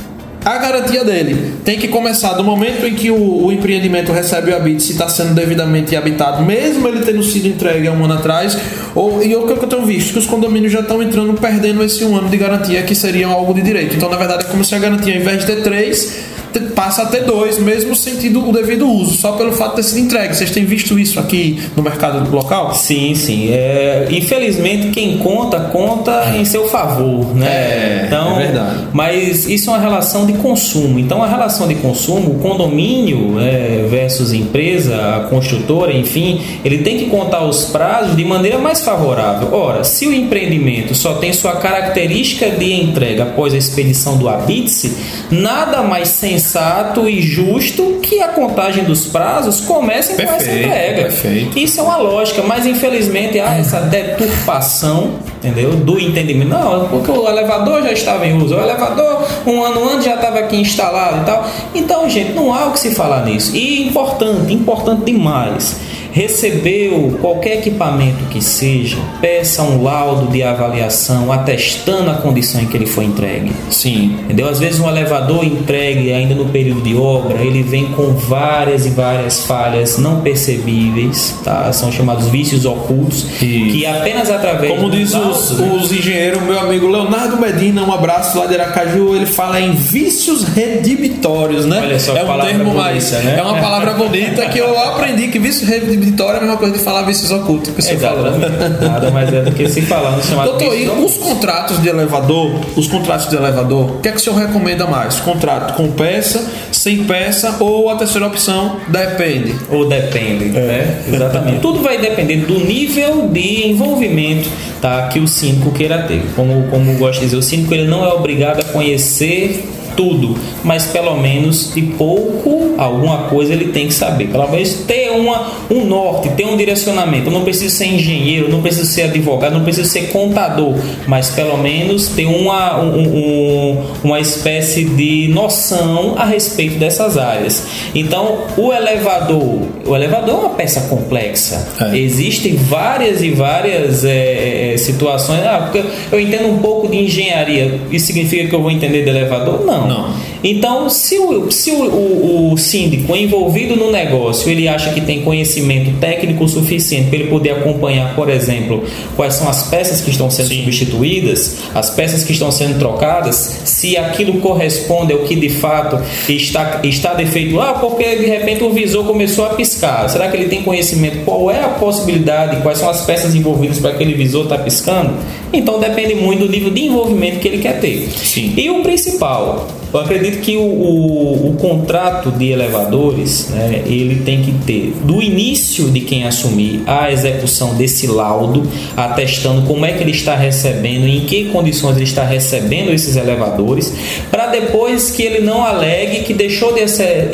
a 0.47 0.59
garantia 0.59 1.05
dele 1.05 1.55
tem 1.65 1.77
que 1.77 1.89
começar 1.89 2.35
do 2.35 2.45
momento 2.45 2.87
em 2.87 2.95
que 2.95 3.11
o, 3.11 3.47
o 3.47 3.53
empreendimento 3.53 4.13
recebe 4.13 4.53
o 4.53 4.57
habite, 4.57 4.81
se 4.81 4.93
está 4.93 5.09
sendo 5.09 5.35
devidamente 5.35 5.97
habitado, 5.97 6.45
mesmo 6.45 6.87
ele 6.87 7.05
tendo 7.05 7.21
sido 7.25 7.49
entregue 7.49 7.89
há 7.89 7.93
um 7.93 8.05
ano 8.05 8.15
atrás, 8.15 8.57
ou, 8.95 9.21
e 9.21 9.35
o 9.35 9.45
que 9.45 9.53
eu 9.53 9.69
tenho 9.69 9.85
visto, 9.85 10.13
que 10.13 10.19
os 10.21 10.27
condomínios 10.27 10.73
já 10.73 10.81
estão 10.81 11.03
entrando 11.03 11.35
perdendo 11.35 11.83
esse 11.83 12.05
um 12.05 12.17
ano 12.17 12.29
de 12.29 12.37
garantia, 12.37 12.81
que 12.85 12.95
seria 12.95 13.27
algo 13.27 13.53
de 13.53 13.61
direito. 13.61 13.97
Então, 13.97 14.09
na 14.09 14.17
verdade, 14.17 14.45
é 14.45 14.49
como 14.49 14.65
se 14.65 14.73
a 14.73 14.79
garantia, 14.79 15.15
ao 15.15 15.21
invés 15.21 15.41
de 15.41 15.47
ter 15.47 15.63
três, 15.65 16.17
passa 16.61 17.03
a 17.03 17.07
ter 17.07 17.25
dois, 17.25 17.59
mesmo 17.59 17.95
sentido 17.95 18.49
o 18.49 18.53
devido 18.53 18.89
uso, 18.89 19.17
só 19.17 19.33
pelo 19.33 19.53
fato 19.53 19.71
de 19.71 19.77
ter 19.77 19.83
sido 19.85 20.01
entregue. 20.01 20.35
Vocês 20.35 20.51
têm 20.51 20.65
visto 20.65 20.99
isso 20.99 21.19
aqui 21.19 21.59
no 21.77 21.83
mercado 21.83 22.31
local? 22.31 22.75
Sim, 22.75 23.15
sim. 23.15 23.51
É, 23.51 24.09
infelizmente, 24.11 24.89
quem 24.89 25.19
conta, 25.19 25.61
conta 25.61 26.35
em 26.37 26.45
seu 26.45 26.69
favor, 26.69 27.35
né? 27.35 27.47
É, 27.47 28.05
então, 28.07 28.39
é 28.39 28.47
verdade. 28.47 28.87
Mas 28.93 29.49
isso 29.49 29.71
é 29.71 29.73
uma 29.75 29.81
relação 29.81 30.27
de 30.27 30.35
consumo. 30.35 30.99
Então, 30.99 31.23
a 31.23 31.27
relação 31.27 31.69
de 31.69 31.75
consumo, 31.77 32.33
o 32.33 32.39
condomínio 32.39 33.39
é, 33.41 33.87
versus 33.89 34.33
empresa, 34.33 34.97
a 35.17 35.21
construtora, 35.29 35.93
enfim, 35.93 36.41
ele 36.65 36.79
tem 36.79 36.99
que 36.99 37.07
contar 37.07 37.45
os 37.45 37.67
prazos 37.67 38.17
de 38.17 38.25
maneira 38.25 38.59
mais 38.59 38.83
favorável. 38.83 39.53
Ora, 39.53 39.85
se 39.85 40.07
o 40.07 40.13
empreendimento 40.13 40.95
só 40.95 41.15
tem 41.15 41.33
sua 41.33 41.57
característica 41.57 42.51
de 42.51 42.73
entrega 42.73 43.25
após 43.25 43.55
a 43.55 43.57
expedição 43.57 44.17
do 44.17 44.29
habite 44.29 44.93
nada 45.31 45.83
mais 45.83 46.09
sensato 46.09 46.46
sensato 46.47 47.09
e 47.09 47.21
justo 47.21 47.99
que 48.01 48.23
a 48.23 48.29
contagem 48.29 48.85
dos 48.85 49.07
prazos 49.07 49.61
comece 49.61 50.15
com 50.15 50.23
essa 50.23 50.51
entrega. 50.51 51.03
Perfeito. 51.03 51.59
Isso 51.59 51.81
é 51.81 51.83
uma 51.83 51.97
lógica, 51.97 52.43
mas 52.43 52.65
infelizmente 52.65 53.41
há 53.41 53.59
essa 53.59 53.81
deturpação, 53.81 55.17
entendeu? 55.39 55.73
Do 55.73 55.99
entendimento. 55.99 56.49
Não, 56.49 56.89
porque 56.89 57.11
o 57.11 57.29
elevador 57.29 57.83
já 57.83 57.93
estava 57.93 58.27
em 58.27 58.41
uso, 58.41 58.55
o 58.55 58.61
elevador 58.61 59.27
um 59.47 59.63
ano 59.63 59.89
antes 59.91 60.05
já 60.05 60.15
estava 60.15 60.39
aqui 60.39 60.57
instalado 60.57 61.23
e 61.23 61.25
tal. 61.25 61.51
Então, 61.75 62.09
gente, 62.09 62.33
não 62.33 62.55
há 62.55 62.67
o 62.67 62.73
que 62.73 62.79
se 62.79 62.95
falar 62.95 63.25
nisso. 63.25 63.55
E 63.55 63.89
importante, 63.89 64.53
importante 64.53 65.05
demais 65.05 65.96
recebeu 66.17 67.19
qualquer 67.21 67.59
equipamento 67.59 68.25
que 68.31 68.43
seja, 68.43 68.97
peça 69.21 69.63
um 69.63 69.83
laudo 69.83 70.33
de 70.33 70.43
avaliação 70.43 71.31
atestando 71.31 72.11
a 72.11 72.15
condição 72.15 72.63
em 72.63 72.67
que 72.67 72.75
ele 72.75 72.87
foi 72.87 73.05
entregue. 73.05 73.53
Sim. 73.69 74.17
Entendeu? 74.25 74.49
Às 74.49 74.59
vezes 74.59 74.81
um 74.81 74.89
elevador 74.89 75.45
entregue 75.45 76.11
ainda 76.15 76.35
no 76.35 76.47
período 76.47 76.81
de 76.81 76.97
obra, 76.97 77.43
ele 77.43 77.63
vem 77.63 77.89
com 77.89 78.15
várias 78.15 78.87
e 78.87 78.91
várias 78.91 79.45
falhas 79.45 79.99
não 79.99 80.23
percebíveis, 80.23 81.39
tá? 81.45 81.71
São 81.75 81.93
chamados 81.93 82.29
vícios 82.29 82.65
ocultos, 82.65 83.27
Isso. 83.43 83.43
que 83.43 83.85
apenas 83.85 84.31
através 84.31 84.73
Como 84.73 84.91
diz 84.91 85.13
os, 85.13 85.59
né? 85.59 85.71
os 85.79 85.93
engenheiros, 85.93 86.43
meu 86.45 86.59
amigo 86.59 86.87
Leonardo 86.89 87.37
Medina, 87.37 87.83
um 87.83 87.93
abraço 87.93 88.39
lá 88.39 88.47
de 88.47 88.55
Aracaju, 88.55 89.15
ele 89.15 89.27
fala 89.27 89.61
em 89.61 89.73
vícios 89.73 90.45
redibitórios, 90.45 91.67
né? 91.67 91.83
Olha 91.83 92.01
só 92.01 92.17
é 92.17 92.25
um 92.25 92.41
termo 92.41 92.65
bonita, 92.65 92.83
mais. 92.83 93.13
né? 93.13 93.37
É 93.39 93.43
uma 93.43 93.61
palavra 93.61 93.93
bonita 93.93 94.47
que 94.47 94.59
eu 94.59 94.79
aprendi 94.81 95.29
que 95.29 95.39
vício 95.39 95.67
redibitório 96.07 96.35
é 96.35 96.39
a 96.39 96.41
mesma 96.43 96.57
coisa 96.57 96.77
de 96.77 96.83
falar 96.83 97.03
vícios 97.03 97.31
ocultos 97.31 97.71
que 97.71 97.83
você 97.83 97.97
falou. 97.97 98.27
Exatamente. 98.29 98.85
Nada 98.85 99.11
mais 99.11 99.33
é 99.33 99.43
do 99.43 99.53
que 99.53 99.69
se 99.69 99.83
falar 99.83 100.13
no 100.17 100.23
chamado 100.23 100.51
Doutor, 100.51 100.77
e 100.77 100.89
os 100.89 101.17
contratos 101.17 101.83
de 101.83 101.89
elevador, 101.89 102.61
os 102.77 102.87
contratos 102.87 103.29
de 103.29 103.37
elevador, 103.37 103.97
o 103.97 104.01
que 104.01 104.09
é 104.09 104.13
que 104.13 104.19
o 104.19 104.21
senhor 104.21 104.37
recomenda 104.37 104.87
mais? 104.87 105.19
Contrato 105.21 105.75
com 105.75 105.91
peça, 105.91 106.49
sem 106.71 107.05
peça 107.05 107.57
ou 107.61 107.91
a 107.91 107.97
terceira 107.97 108.27
opção? 108.27 108.77
Depende. 108.89 109.55
Ou 109.71 109.89
depende, 109.89 110.47
né? 110.47 111.03
Exatamente. 111.13 111.61
Tudo 111.61 111.83
vai 111.83 111.99
depender 111.99 112.37
do 112.37 112.59
nível 112.61 113.29
de 113.29 113.69
envolvimento 113.69 114.49
tá, 114.81 115.09
que 115.09 115.19
o 115.19 115.27
síndico 115.27 115.73
queira 115.73 116.03
ter. 116.03 116.23
Como, 116.35 116.69
como 116.69 116.93
eu 116.93 116.99
gosto 116.99 117.21
de 117.21 117.27
dizer, 117.27 117.37
o 117.37 117.43
síndico 117.43 117.75
ele 117.75 117.89
não 117.89 118.05
é 118.05 118.09
obrigado 118.09 118.61
a 118.61 118.65
conhecer 118.65 119.65
tudo, 119.97 120.37
mas 120.63 120.85
pelo 120.85 121.17
menos 121.17 121.73
de 121.75 121.83
pouco 121.83 122.56
alguma 122.79 123.25
coisa 123.29 123.53
ele 123.53 123.67
tem 123.73 123.87
que 123.89 123.95
saber. 123.95 124.29
Pelo 124.29 124.49
menos 124.51 124.75
ter 124.87 125.11
uma, 125.11 125.51
um 125.71 125.85
norte, 125.85 126.29
ter 126.31 126.45
um 126.47 126.57
direcionamento. 126.57 127.29
Eu 127.29 127.33
não 127.33 127.43
preciso 127.45 127.75
ser 127.75 127.87
engenheiro, 127.87 128.49
não 128.49 128.61
preciso 128.63 128.87
ser 128.87 129.03
advogado, 129.03 129.55
não 129.55 129.63
preciso 129.65 129.89
ser 129.89 130.09
contador, 130.11 130.75
mas 131.07 131.31
pelo 131.31 131.57
menos 131.59 132.09
ter 132.09 132.27
uma, 132.27 132.81
um- 132.81 133.07
um- 133.07 133.83
uma 134.05 134.21
espécie 134.21 134.85
de 134.85 135.29
noção 135.29 136.15
a 136.17 136.25
respeito 136.25 136.79
dessas 136.79 137.17
áreas. 137.17 137.65
Então, 137.95 138.39
o 138.57 138.73
elevador, 138.73 139.61
o 139.87 139.95
elevador 139.97 140.35
é 140.35 140.39
uma 140.39 140.51
peça 140.51 140.83
complexa. 140.83 141.67
É. 141.81 141.97
Existem 141.97 142.57
várias 142.57 143.23
e 143.23 143.31
várias 143.31 144.05
é, 144.05 144.73
é, 144.73 144.77
situações. 144.77 145.41
Ah, 145.45 145.69
porque 145.71 145.85
eu 146.13 146.21
entendo 146.21 146.49
um 146.49 146.59
pouco 146.59 146.89
de 146.89 146.97
engenharia. 146.99 147.81
Isso 147.91 148.07
significa 148.07 148.49
que 148.49 148.55
eu 148.55 148.61
vou 148.63 148.71
entender 148.71 149.03
de 149.03 149.11
elevador? 149.11 149.65
Não. 149.65 149.87
Não. 149.87 150.11
Então, 150.49 150.89
se 150.89 151.19
o, 151.19 151.51
se 151.51 151.73
o, 151.73 151.83
o, 151.83 152.53
o 152.53 152.57
síndico 152.57 153.17
envolvido 153.17 153.75
no 153.75 153.91
negócio, 153.91 154.49
ele 154.49 154.69
acha 154.69 154.93
que 154.93 155.01
tem 155.01 155.23
conhecimento 155.23 155.99
técnico 155.99 156.47
suficiente 156.47 157.09
para 157.09 157.19
ele 157.19 157.29
poder 157.29 157.51
acompanhar, 157.51 158.15
por 158.15 158.29
exemplo, 158.29 158.85
quais 159.17 159.35
são 159.35 159.49
as 159.49 159.65
peças 159.65 160.01
que 160.01 160.11
estão 160.11 160.31
sendo 160.31 160.55
substituídas, 160.55 161.57
as 161.75 161.91
peças 161.91 162.23
que 162.23 162.31
estão 162.31 162.53
sendo 162.53 162.79
trocadas, 162.79 163.63
se 163.65 163.97
aquilo 163.97 164.35
corresponde 164.35 165.13
ao 165.13 165.21
que 165.21 165.35
de 165.35 165.49
fato 165.49 165.99
está, 166.29 166.79
está 166.85 167.15
defeito. 167.15 167.61
Ah, 167.61 167.75
porque 167.81 168.05
de 168.15 168.27
repente 168.27 168.63
o 168.63 168.71
visor 168.71 169.05
começou 169.05 169.47
a 169.47 169.51
piscar. 169.51 170.09
Será 170.09 170.29
que 170.29 170.37
ele 170.37 170.49
tem 170.49 170.63
conhecimento? 170.63 171.25
Qual 171.25 171.51
é 171.51 171.65
a 171.65 171.71
possibilidade? 171.71 172.63
Quais 172.63 172.79
são 172.79 172.89
as 172.89 173.05
peças 173.05 173.35
envolvidas 173.35 173.81
para 173.81 173.91
aquele 173.91 174.15
visor 174.15 174.45
estar 174.45 174.59
piscando? 174.59 175.15
Então 175.53 175.81
depende 175.81 176.15
muito 176.15 176.47
do 176.47 176.49
nível 176.49 176.71
de 176.71 176.83
envolvimento 176.85 177.41
que 177.41 177.49
ele 177.49 177.59
quer 177.59 177.81
ter. 177.81 178.09
Sim. 178.11 178.55
E 178.57 178.71
o 178.71 178.83
principal, 178.85 179.67
eu 179.97 180.03
acredito 180.03 180.41
que 180.41 180.57
o, 180.57 180.63
o, 180.63 181.51
o 181.51 181.57
contrato 181.57 182.31
de 182.31 182.51
elevadores, 182.51 183.49
né, 183.51 183.83
ele 183.87 184.23
tem 184.25 184.43
que 184.43 184.53
ter 184.65 184.95
do 185.03 185.23
início 185.23 185.91
de 185.91 186.01
quem 186.01 186.25
assumir 186.25 186.83
a 186.87 187.11
execução 187.11 187.75
desse 187.75 188.07
laudo, 188.07 188.69
atestando 188.97 189.63
como 189.63 189.85
é 189.85 189.93
que 189.93 190.03
ele 190.03 190.13
está 190.13 190.35
recebendo, 190.35 191.07
em 191.07 191.21
que 191.21 191.47
condições 191.47 191.97
ele 191.97 192.05
está 192.05 192.25
recebendo 192.25 192.93
esses 192.93 193.17
elevadores, 193.17 193.93
para 194.31 194.47
depois 194.47 195.11
que 195.11 195.23
ele 195.23 195.41
não 195.41 195.65
alegue 195.65 196.25
que 196.25 196.35
deixou 196.35 196.75
de, 196.75 196.85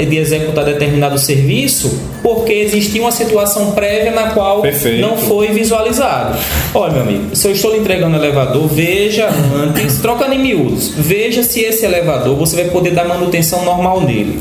de 0.07 0.17
executar 0.17 0.65
determinado 0.65 1.19
serviço 1.19 2.12
porque 2.23 2.53
existia 2.53 3.01
uma 3.01 3.11
situação 3.11 3.73
prévia 3.73 4.13
na 4.13 4.31
qual 4.31 4.63
Perfeito. 4.63 5.01
não 5.01 5.17
foi 5.17 5.49
visualizado. 5.49 6.39
Olha, 6.75 6.93
meu 6.93 7.03
amigo, 7.03 7.37
se 7.37 7.49
eu 7.49 7.53
estou 7.53 7.73
lhe 7.73 7.79
entregando 7.79 8.17
um 8.17 8.21
elevador, 8.21 8.67
veja 8.69 9.29
antes, 9.57 9.99
trocando 9.99 10.35
em 10.35 10.39
miúdos, 10.39 10.93
veja 10.97 11.43
se 11.43 11.61
esse 11.61 11.85
elevador 11.85 12.37
você 12.37 12.57
vai 12.57 12.67
poder 12.67 12.93
dar 12.93 13.05
manutenção 13.05 13.65
normal 13.65 14.01
nele. 14.01 14.41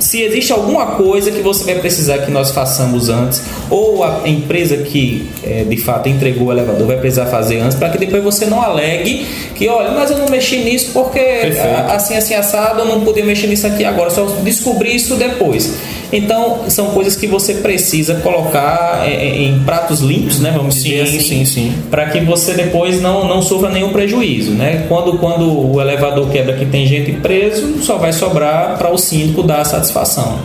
Se 0.00 0.22
existe 0.22 0.50
alguma 0.50 0.86
coisa 0.92 1.30
que 1.30 1.42
você 1.42 1.62
vai 1.62 1.74
precisar 1.74 2.18
que 2.18 2.30
nós 2.30 2.50
façamos 2.50 3.10
antes, 3.10 3.42
ou 3.68 4.02
a 4.02 4.22
empresa 4.24 4.78
que 4.78 5.28
eh, 5.44 5.64
de 5.68 5.76
fato 5.76 6.08
entregou 6.08 6.48
o 6.48 6.52
elevador 6.52 6.86
vai 6.86 6.96
precisar 6.96 7.26
fazer 7.26 7.58
antes, 7.58 7.76
para 7.76 7.90
que 7.90 7.98
depois 7.98 8.24
você 8.24 8.46
não 8.46 8.62
alegue 8.62 9.26
que, 9.54 9.68
olha, 9.68 9.90
mas 9.90 10.10
eu 10.10 10.16
não 10.16 10.28
mexi 10.30 10.56
nisso 10.56 10.92
porque 10.94 11.18
Perfeito. 11.20 11.60
assim, 11.90 12.16
assim, 12.16 12.34
assado, 12.34 12.80
eu 12.80 12.86
não 12.86 13.02
podia 13.02 13.24
mexer 13.24 13.46
nisso 13.46 13.66
aqui 13.66 13.84
agora, 13.84 14.08
só 14.08 14.24
descobri 14.42 14.96
isso 14.96 15.16
depois. 15.16 15.74
Então, 16.12 16.68
são 16.68 16.90
coisas 16.90 17.14
que 17.14 17.26
você 17.26 17.54
precisa 17.54 18.16
colocar 18.16 19.02
eh, 19.06 19.12
eh, 19.12 19.42
em 19.42 19.60
pratos 19.60 20.00
limpos, 20.00 20.40
né? 20.40 20.52
Vamos 20.56 20.74
dizer 20.74 21.06
Sim, 21.06 21.16
assim, 21.18 21.28
sim, 21.28 21.44
sim. 21.44 21.74
para 21.90 22.06
que 22.06 22.20
você 22.20 22.54
depois 22.54 23.00
não, 23.00 23.28
não 23.28 23.40
sofra 23.40 23.70
nenhum 23.70 23.92
prejuízo, 23.92 24.50
né? 24.52 24.86
Quando, 24.88 25.18
quando 25.18 25.72
o 25.72 25.80
elevador 25.80 26.28
quebra 26.30 26.56
que 26.56 26.66
tem 26.66 26.86
gente 26.86 27.12
preso, 27.12 27.80
só 27.82 27.96
vai 27.96 28.12
sobrar 28.12 28.76
para 28.76 28.90
o 28.90 28.98
síndico 28.98 29.42
dar 29.42 29.60
a 29.60 29.64
satisfação. 29.64 30.38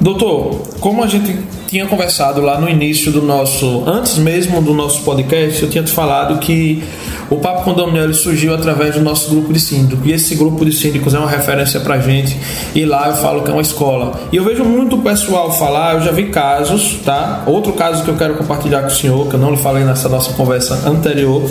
Doutor, 0.00 0.60
como 0.80 1.02
a 1.02 1.06
gente 1.06 1.34
tinha 1.74 1.86
conversado 1.88 2.40
lá 2.40 2.60
no 2.60 2.68
início 2.68 3.10
do 3.10 3.20
nosso, 3.20 3.82
antes 3.84 4.16
mesmo 4.16 4.62
do 4.62 4.72
nosso 4.72 5.02
podcast, 5.02 5.60
eu 5.60 5.68
tinha 5.68 5.82
te 5.82 5.90
falado 5.90 6.38
que 6.38 6.84
o 7.28 7.36
Papo 7.36 7.64
Condominial 7.64 8.04
ele 8.04 8.14
surgiu 8.14 8.54
através 8.54 8.94
do 8.94 9.00
nosso 9.00 9.28
grupo 9.28 9.52
de 9.52 9.58
síndicos. 9.58 10.06
E 10.06 10.12
esse 10.12 10.36
grupo 10.36 10.64
de 10.64 10.72
síndicos 10.72 11.14
é 11.14 11.18
uma 11.18 11.28
referência 11.28 11.80
pra 11.80 11.98
gente. 11.98 12.38
E 12.76 12.84
lá 12.84 13.08
eu 13.08 13.14
falo 13.16 13.42
que 13.42 13.50
é 13.50 13.52
uma 13.52 13.62
escola. 13.62 14.20
E 14.30 14.36
eu 14.36 14.44
vejo 14.44 14.62
muito 14.62 14.98
pessoal 14.98 15.50
falar, 15.52 15.94
eu 15.94 16.02
já 16.02 16.12
vi 16.12 16.28
casos, 16.28 17.00
tá? 17.04 17.42
Outro 17.44 17.72
caso 17.72 18.04
que 18.04 18.10
eu 18.10 18.14
quero 18.14 18.34
compartilhar 18.36 18.82
com 18.82 18.88
o 18.88 18.90
senhor, 18.90 19.26
que 19.26 19.34
eu 19.34 19.40
não 19.40 19.50
lhe 19.50 19.56
falei 19.56 19.82
nessa 19.82 20.08
nossa 20.08 20.32
conversa 20.34 20.88
anterior, 20.88 21.42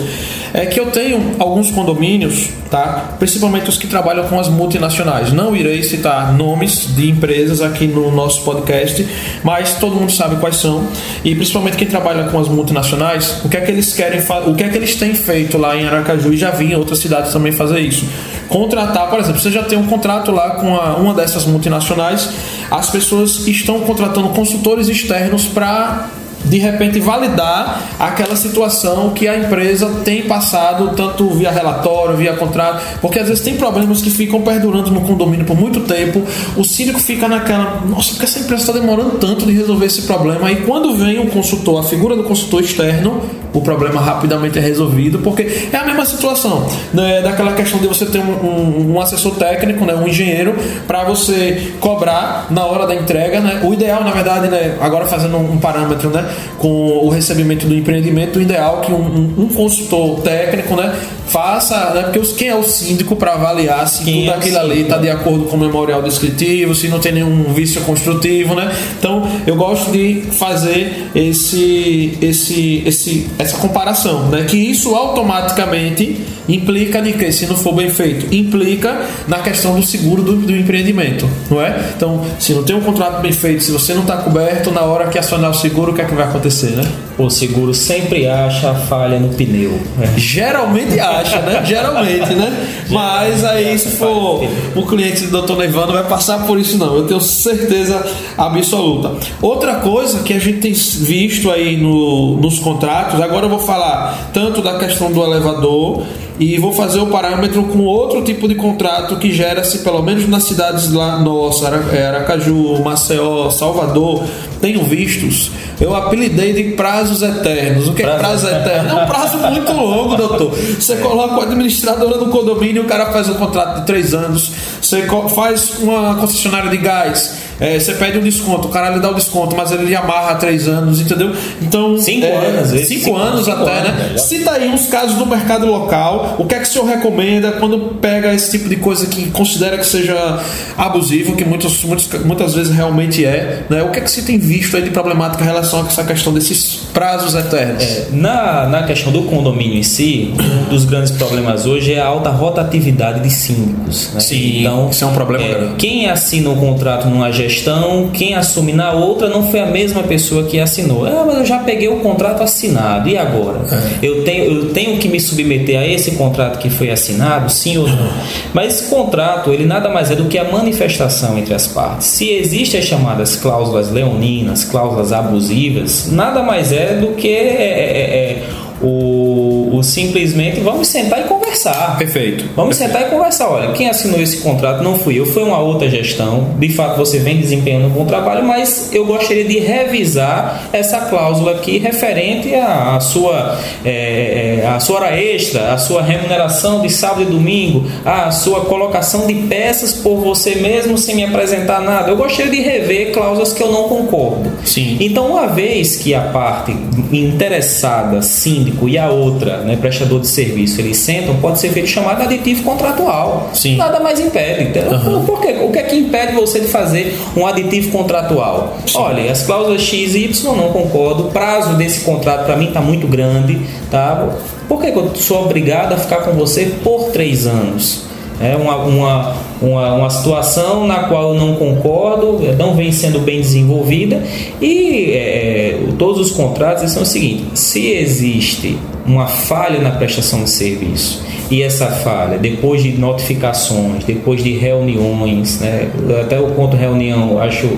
é 0.54 0.64
que 0.64 0.80
eu 0.80 0.86
tenho 0.86 1.34
alguns 1.38 1.70
condomínios, 1.70 2.48
tá? 2.70 3.16
Principalmente 3.18 3.68
os 3.68 3.76
que 3.76 3.86
trabalham 3.86 4.26
com 4.28 4.38
as 4.40 4.48
multinacionais. 4.48 5.32
Não 5.32 5.54
irei 5.54 5.82
citar 5.82 6.32
nomes 6.32 6.94
de 6.94 7.10
empresas 7.10 7.60
aqui 7.60 7.86
no 7.86 8.10
nosso 8.10 8.42
podcast, 8.42 9.06
mas 9.42 9.74
todo 9.74 9.96
mundo 9.96 10.13
sabe 10.16 10.36
quais 10.36 10.56
são. 10.56 10.86
E 11.24 11.34
principalmente 11.34 11.76
quem 11.76 11.86
trabalha 11.86 12.24
com 12.24 12.38
as 12.38 12.48
multinacionais, 12.48 13.40
o 13.44 13.48
que 13.48 13.56
é 13.56 13.60
que 13.60 13.70
eles 13.70 13.92
querem, 13.92 14.20
o 14.46 14.54
que 14.54 14.64
é 14.64 14.68
que 14.68 14.76
eles 14.76 14.94
têm 14.96 15.14
feito 15.14 15.58
lá 15.58 15.76
em 15.76 15.86
Aracaju 15.86 16.32
e 16.32 16.36
já 16.36 16.50
vi 16.50 16.72
em 16.72 16.76
outras 16.76 16.98
cidades 16.98 17.32
também 17.32 17.52
fazer 17.52 17.80
isso. 17.80 18.06
Contratar, 18.48 19.08
por 19.10 19.18
exemplo, 19.18 19.40
você 19.40 19.50
já 19.50 19.62
tem 19.62 19.78
um 19.78 19.86
contrato 19.86 20.30
lá 20.30 20.50
com 20.50 20.74
a- 20.76 20.96
uma 20.96 21.14
dessas 21.14 21.44
multinacionais, 21.46 22.28
as 22.70 22.90
pessoas 22.90 23.46
estão 23.46 23.80
contratando 23.80 24.28
consultores 24.30 24.88
externos 24.88 25.44
para 25.46 26.08
de 26.44 26.58
repente 26.58 27.00
validar 27.00 27.82
aquela 27.98 28.36
situação 28.36 29.10
que 29.10 29.26
a 29.26 29.36
empresa 29.38 29.88
tem 30.04 30.22
passado, 30.22 30.90
tanto 30.96 31.28
via 31.30 31.50
relatório, 31.50 32.16
via 32.16 32.34
contrato, 32.34 32.82
porque 33.00 33.18
às 33.18 33.28
vezes 33.28 33.42
tem 33.42 33.56
problemas 33.56 34.02
que 34.02 34.10
ficam 34.10 34.42
perdurando 34.42 34.90
no 34.90 35.00
condomínio 35.02 35.44
por 35.46 35.56
muito 35.56 35.80
tempo. 35.80 36.22
O 36.56 36.64
síndico 36.64 37.00
fica 37.00 37.28
naquela, 37.28 37.82
nossa, 37.86 38.10
porque 38.10 38.24
essa 38.24 38.38
empresa 38.40 38.62
está 38.62 38.72
demorando 38.72 39.12
tanto 39.18 39.46
de 39.46 39.52
resolver 39.52 39.86
esse 39.86 40.02
problema. 40.02 40.50
E 40.50 40.56
quando 40.56 40.94
vem 40.96 41.18
um 41.18 41.26
consultor, 41.26 41.80
a 41.80 41.82
figura 41.82 42.14
do 42.16 42.24
consultor 42.24 42.62
externo, 42.62 43.22
o 43.52 43.60
problema 43.60 44.00
rapidamente 44.00 44.58
é 44.58 44.60
resolvido, 44.62 45.20
porque 45.20 45.68
é 45.72 45.76
a 45.76 45.84
mesma 45.84 46.04
situação, 46.04 46.66
né? 46.92 47.22
daquela 47.22 47.52
questão 47.52 47.78
de 47.78 47.86
você 47.86 48.04
ter 48.04 48.18
um, 48.18 48.44
um- 48.44 48.94
um 48.94 49.00
assessor 49.00 49.36
técnico, 49.36 49.84
né? 49.84 49.94
um 49.94 50.08
engenheiro, 50.08 50.56
para 50.86 51.04
você 51.04 51.72
cobrar 51.80 52.48
na 52.50 52.64
hora 52.66 52.86
da 52.86 52.94
entrega. 52.94 53.40
Né? 53.40 53.60
O 53.62 53.72
ideal, 53.72 54.02
na 54.02 54.10
verdade, 54.10 54.48
né? 54.48 54.76
agora 54.80 55.06
fazendo 55.06 55.36
um 55.36 55.56
parâmetro 55.58 56.10
né? 56.10 56.28
Com 56.58 56.68
o 57.04 57.08
recebimento 57.08 57.66
do 57.66 57.74
empreendimento, 57.74 58.38
o 58.38 58.42
ideal 58.42 58.80
é 58.82 58.86
que 58.86 58.92
um, 58.92 58.96
um- 58.96 59.34
um 59.44 59.48
consultor 59.48 60.20
técnico 60.20 60.76
né? 60.76 60.94
Faça, 61.34 61.90
né? 61.90 62.02
porque 62.04 62.20
os, 62.20 62.32
quem 62.32 62.46
é 62.46 62.54
o 62.54 62.62
síndico 62.62 63.16
para 63.16 63.34
avaliar 63.34 63.88
se 63.88 64.04
Quem 64.04 64.20
tudo 64.20 64.30
é 64.30 64.34
aquilo 64.36 64.58
ali 64.60 64.82
está 64.82 64.98
de 64.98 65.10
acordo 65.10 65.46
com 65.46 65.56
o 65.56 65.58
memorial 65.58 66.00
descritivo, 66.00 66.76
se 66.76 66.86
não 66.86 67.00
tem 67.00 67.10
nenhum 67.10 67.52
vício 67.52 67.80
construtivo, 67.80 68.54
né? 68.54 68.72
Então 68.96 69.28
eu 69.44 69.56
gosto 69.56 69.90
de 69.90 70.22
fazer 70.30 71.10
esse, 71.12 72.16
esse, 72.22 72.84
esse, 72.86 73.26
essa 73.36 73.56
comparação, 73.56 74.28
né? 74.28 74.44
Que 74.48 74.56
isso 74.56 74.94
automaticamente 74.94 76.24
implica 76.48 77.02
de 77.02 77.14
que, 77.14 77.32
se 77.32 77.46
não 77.46 77.56
for 77.56 77.74
bem 77.74 77.90
feito, 77.90 78.32
implica 78.32 79.04
na 79.26 79.38
questão 79.38 79.74
do 79.74 79.84
seguro 79.84 80.22
do, 80.22 80.36
do 80.36 80.56
empreendimento, 80.56 81.28
não 81.50 81.60
é? 81.60 81.92
Então, 81.96 82.24
se 82.38 82.52
não 82.52 82.62
tem 82.62 82.76
um 82.76 82.80
contrato 82.80 83.20
bem 83.20 83.32
feito, 83.32 83.64
se 83.64 83.72
você 83.72 83.92
não 83.92 84.02
está 84.02 84.18
coberto, 84.18 84.70
na 84.70 84.82
hora 84.82 85.08
que 85.08 85.18
acionar 85.18 85.50
o 85.50 85.54
seguro, 85.54 85.90
o 85.90 85.94
que 85.94 86.02
é 86.02 86.04
que 86.04 86.14
vai 86.14 86.26
acontecer, 86.26 86.70
né? 86.76 86.84
O 87.16 87.30
seguro 87.30 87.72
sempre 87.72 88.26
acha 88.26 88.70
a 88.70 88.74
falha 88.74 89.20
no 89.20 89.28
pneu. 89.34 89.78
Geralmente 90.16 90.98
acha, 90.98 91.38
né? 91.40 91.62
Geralmente, 91.64 92.34
né? 92.34 92.52
Mas 92.90 93.44
aí, 93.44 93.78
se 93.78 93.92
for 93.92 94.44
o 94.74 94.82
cliente 94.84 95.26
do 95.26 95.42
Dr. 95.42 95.56
Nevando, 95.56 95.92
vai 95.92 96.02
passar 96.04 96.44
por 96.44 96.58
isso, 96.58 96.76
não. 96.76 96.96
Eu 96.96 97.06
tenho 97.06 97.20
certeza 97.20 98.04
absoluta. 98.36 99.12
Outra 99.40 99.76
coisa 99.76 100.24
que 100.24 100.32
a 100.32 100.40
gente 100.40 100.58
tem 100.58 100.72
visto 100.72 101.50
aí 101.52 101.76
no, 101.76 102.36
nos 102.36 102.58
contratos, 102.58 103.20
agora 103.20 103.46
eu 103.46 103.50
vou 103.50 103.60
falar 103.60 104.30
tanto 104.32 104.60
da 104.60 104.78
questão 104.78 105.12
do 105.12 105.22
elevador 105.22 106.02
e 106.38 106.58
vou 106.58 106.72
fazer 106.72 106.98
o 106.98 107.06
parâmetro 107.06 107.62
com 107.64 107.84
outro 107.84 108.22
tipo 108.22 108.48
de 108.48 108.56
contrato 108.56 109.16
que 109.16 109.32
gera-se, 109.32 109.78
pelo 109.78 110.02
menos 110.02 110.28
nas 110.28 110.44
cidades 110.44 110.92
lá 110.92 111.18
nossa, 111.18 111.68
Aracaju, 111.68 112.82
Maceió, 112.82 113.50
Salvador, 113.50 114.24
tenho 114.60 114.82
vistos. 114.82 115.52
Eu 115.80 115.94
apelidei 115.94 116.52
de 116.52 116.72
prazos 116.72 117.22
eternos. 117.22 117.88
O 117.88 117.94
que 117.94 118.02
é 118.02 118.16
prazo 118.16 118.48
eterno? 118.48 118.98
É 118.98 119.04
um 119.04 119.06
prazo 119.06 119.38
muito 119.38 119.72
longo, 119.72 120.16
doutor. 120.16 120.50
Você 120.50 120.96
coloca 120.96 121.36
o 121.36 121.42
administradora 121.42 122.18
do 122.18 122.26
condomínio, 122.26 122.82
o 122.82 122.86
cara 122.86 123.12
faz 123.12 123.28
um 123.28 123.34
contrato 123.34 123.80
de 123.80 123.86
três 123.86 124.12
anos. 124.12 124.50
Você 124.80 125.06
faz 125.34 125.78
uma 125.78 126.16
concessionária 126.16 126.70
de 126.70 126.78
gás 126.78 127.44
é, 127.60 127.78
você 127.78 127.94
pede 127.94 128.18
um 128.18 128.22
desconto, 128.22 128.68
o 128.68 128.70
cara 128.70 128.90
lhe 128.90 129.00
dá 129.00 129.10
o 129.10 129.14
desconto, 129.14 129.56
mas 129.56 129.70
ele 129.70 129.84
lhe 129.84 129.96
amarra 129.96 130.32
há 130.32 130.34
três 130.34 130.66
anos, 130.66 131.00
entendeu? 131.00 131.32
Então. 131.62 131.98
Cinco 131.98 132.26
é, 132.26 132.34
anos. 132.34 132.68
Cinco, 132.70 132.86
cinco 132.86 133.16
anos 133.16 133.44
cinco 133.44 133.62
até, 133.62 133.78
anos, 133.78 134.12
né? 134.12 134.18
Cita 134.18 134.50
aí 134.52 134.68
uns 134.68 134.86
casos 134.86 135.16
do 135.16 135.26
mercado 135.26 135.66
local. 135.66 136.36
O 136.38 136.44
que 136.44 136.54
é 136.54 136.58
que 136.58 136.64
o 136.64 136.72
senhor 136.72 136.86
recomenda 136.86 137.52
quando 137.52 137.96
pega 138.00 138.32
esse 138.34 138.50
tipo 138.50 138.68
de 138.68 138.76
coisa 138.76 139.06
que 139.06 139.30
considera 139.30 139.78
que 139.78 139.86
seja 139.86 140.40
abusivo, 140.76 141.36
que 141.36 141.44
muitas, 141.44 141.82
muitas, 141.84 142.08
muitas 142.24 142.54
vezes 142.54 142.74
realmente 142.74 143.24
é, 143.24 143.64
né? 143.68 143.82
O 143.82 143.90
que 143.90 143.98
é 143.98 144.02
que 144.02 144.10
você 144.10 144.22
tem 144.22 144.38
visto 144.38 144.76
aí 144.76 144.82
de 144.82 144.90
problemática 144.90 145.42
em 145.42 145.46
relação 145.46 145.82
a 145.82 145.86
essa 145.86 146.04
questão 146.04 146.32
desses 146.32 146.80
prazos 146.92 147.34
eternos? 147.34 147.82
É, 147.82 148.08
na, 148.12 148.66
na 148.66 148.82
questão 148.82 149.12
do 149.12 149.22
condomínio 149.22 149.78
em 149.78 149.82
si, 149.82 150.34
um 150.38 150.70
dos 150.70 150.84
grandes 150.84 151.12
problemas 151.12 151.66
hoje 151.66 151.92
é 151.92 152.00
a 152.00 152.06
alta 152.06 152.30
rotatividade 152.30 153.20
de 153.20 153.30
síndicos. 153.30 154.10
Né? 154.12 154.20
Sim, 154.20 154.60
então, 154.60 154.90
isso 154.90 155.04
é 155.04 155.06
um 155.06 155.12
problema 155.12 155.44
é, 155.44 155.72
Quem 155.78 156.08
assina 156.08 156.50
um 156.50 156.56
contrato 156.56 157.08
numa 157.08 157.30
gestão, 157.48 158.10
quem 158.12 158.34
assume 158.34 158.72
na 158.72 158.92
outra 158.92 159.28
não 159.28 159.50
foi 159.50 159.60
a 159.60 159.66
mesma 159.66 160.02
pessoa 160.02 160.44
que 160.44 160.58
assinou. 160.58 161.06
Ah, 161.06 161.24
mas 161.26 161.38
eu 161.38 161.44
já 161.44 161.58
peguei 161.58 161.88
o 161.88 161.96
contrato 162.00 162.42
assinado, 162.42 163.08
e 163.08 163.16
agora? 163.16 163.60
É. 163.70 164.06
Eu, 164.06 164.24
tenho, 164.24 164.44
eu 164.44 164.70
tenho 164.70 164.98
que 164.98 165.08
me 165.08 165.20
submeter 165.20 165.78
a 165.78 165.86
esse 165.86 166.12
contrato 166.12 166.58
que 166.58 166.70
foi 166.70 166.90
assinado, 166.90 167.50
sim 167.50 167.78
ou 167.78 167.88
não? 167.88 168.10
Mas 168.52 168.74
esse 168.74 168.90
contrato, 168.90 169.52
ele 169.52 169.64
nada 169.64 169.88
mais 169.88 170.10
é 170.10 170.16
do 170.16 170.26
que 170.26 170.38
a 170.38 170.44
manifestação 170.44 171.38
entre 171.38 171.54
as 171.54 171.66
partes. 171.66 172.06
Se 172.08 172.30
existem 172.30 172.80
as 172.80 172.86
chamadas 172.86 173.36
cláusulas 173.36 173.90
leoninas, 173.90 174.64
cláusulas 174.64 175.12
abusivas, 175.12 176.10
nada 176.10 176.42
mais 176.42 176.72
é 176.72 176.94
do 176.94 177.08
que 177.08 177.28
é, 177.28 177.40
é, 177.40 177.42
é, 177.42 178.30
é 178.32 178.42
o, 178.82 179.63
o, 179.78 179.82
simplesmente 179.82 180.60
vamos 180.60 180.88
sentar 180.88 181.20
e 181.20 181.24
conversar. 181.24 181.96
Perfeito. 181.98 182.44
Vamos 182.56 182.76
Perfeito. 182.76 182.98
sentar 182.98 183.08
e 183.08 183.14
conversar. 183.14 183.48
Olha, 183.48 183.72
quem 183.72 183.88
assinou 183.88 184.20
esse 184.20 184.38
contrato 184.38 184.82
não 184.82 184.98
fui 184.98 185.18
eu, 185.18 185.26
foi 185.26 185.42
uma 185.42 185.58
outra 185.58 185.88
gestão. 185.88 186.54
De 186.58 186.68
fato, 186.70 186.96
você 186.96 187.18
vem 187.18 187.38
desempenhando 187.38 187.86
um 187.86 187.90
bom 187.90 188.04
trabalho, 188.04 188.44
mas 188.44 188.90
eu 188.92 189.04
gostaria 189.04 189.44
de 189.44 189.58
revisar 189.58 190.68
essa 190.72 191.00
cláusula 191.02 191.52
aqui 191.52 191.78
referente 191.78 192.54
à, 192.54 192.96
à 192.96 193.00
sua, 193.00 193.58
é, 193.84 194.60
é, 194.62 194.66
à 194.66 194.80
sua 194.80 194.96
hora 194.96 195.20
extra, 195.20 195.72
à 195.72 195.78
sua 195.78 196.02
remuneração 196.02 196.80
de 196.80 196.90
sábado 196.90 197.22
e 197.22 197.26
domingo, 197.26 197.86
à 198.04 198.30
sua 198.30 198.62
colocação 198.62 199.26
de 199.26 199.34
peças 199.34 199.92
por 199.92 200.16
você 200.16 200.56
mesmo 200.56 200.96
sem 200.98 201.16
me 201.16 201.24
apresentar 201.24 201.80
nada. 201.80 202.10
Eu 202.10 202.16
gostaria 202.16 202.50
de 202.50 202.60
rever 202.60 203.12
cláusulas 203.12 203.52
que 203.52 203.62
eu 203.62 203.70
não 203.70 203.88
concordo. 203.88 204.50
Sim. 204.64 204.96
Então, 205.00 205.28
uma 205.28 205.46
vez 205.46 205.96
que 205.96 206.14
a 206.14 206.20
parte 206.20 206.72
interessada, 207.12 208.22
síndico, 208.22 208.88
e 208.88 208.98
a 208.98 209.08
outra, 209.08 209.63
né, 209.64 209.76
prestador 209.76 210.20
de 210.20 210.26
serviço, 210.26 210.80
eles 210.80 210.96
sentam, 210.98 211.36
pode 211.36 211.58
ser 211.58 211.70
feito 211.70 211.88
chamado 211.88 212.22
aditivo 212.22 212.62
contratual. 212.62 213.50
Sim. 213.54 213.76
Nada 213.76 214.00
mais 214.00 214.20
impede. 214.20 214.64
Então, 214.64 215.14
uhum. 215.14 215.24
por 215.24 215.40
quê? 215.40 215.56
O 215.62 215.70
que 215.70 215.78
é 215.78 215.82
que 215.82 215.96
impede 215.96 216.34
você 216.34 216.60
de 216.60 216.68
fazer 216.68 217.18
um 217.36 217.46
aditivo 217.46 217.90
contratual? 217.90 218.78
Sim. 218.86 218.98
Olha, 218.98 219.30
as 219.30 219.42
cláusulas 219.42 219.82
X 219.82 220.14
e 220.14 220.24
Y 220.24 220.56
não 220.56 220.72
concordo, 220.72 221.28
o 221.28 221.30
prazo 221.30 221.74
desse 221.74 222.00
contrato 222.00 222.44
para 222.44 222.56
mim 222.56 222.68
está 222.68 222.80
muito 222.80 223.06
grande, 223.06 223.60
tá? 223.90 224.28
Por 224.68 224.80
que 224.80 224.88
eu 224.88 225.14
sou 225.16 225.44
obrigado 225.44 225.92
a 225.92 225.96
ficar 225.96 226.18
com 226.18 226.32
você 226.32 226.72
por 226.82 227.10
três 227.10 227.46
anos? 227.46 228.13
É 228.44 228.56
uma, 228.56 228.76
uma, 228.76 229.36
uma, 229.62 229.94
uma, 229.94 230.10
situação 230.10 230.86
na 230.86 231.04
qual 231.04 231.34
eu 231.34 231.40
não 231.40 231.54
concordo, 231.54 232.40
não 232.58 232.74
vem 232.74 232.92
sendo 232.92 233.20
bem 233.20 233.40
desenvolvida. 233.40 234.22
E 234.60 235.12
é, 235.12 235.78
todos 235.98 236.20
os 236.20 236.32
contratos 236.32 236.90
são 236.90 237.02
o 237.02 237.06
seguinte: 237.06 237.44
se 237.54 237.90
existe 237.90 238.78
uma 239.06 239.26
falha 239.26 239.80
na 239.80 239.90
prestação 239.90 240.44
de 240.44 240.50
serviço 240.50 241.22
e 241.50 241.62
essa 241.62 241.86
falha, 241.86 242.38
depois 242.38 242.82
de 242.82 242.92
notificações, 242.92 244.04
depois 244.04 244.42
de 244.42 244.52
reuniões, 244.52 245.60
né, 245.60 245.90
até 246.20 246.40
o 246.40 246.50
ponto 246.52 246.76
reunião, 246.76 247.38
acho 247.38 247.68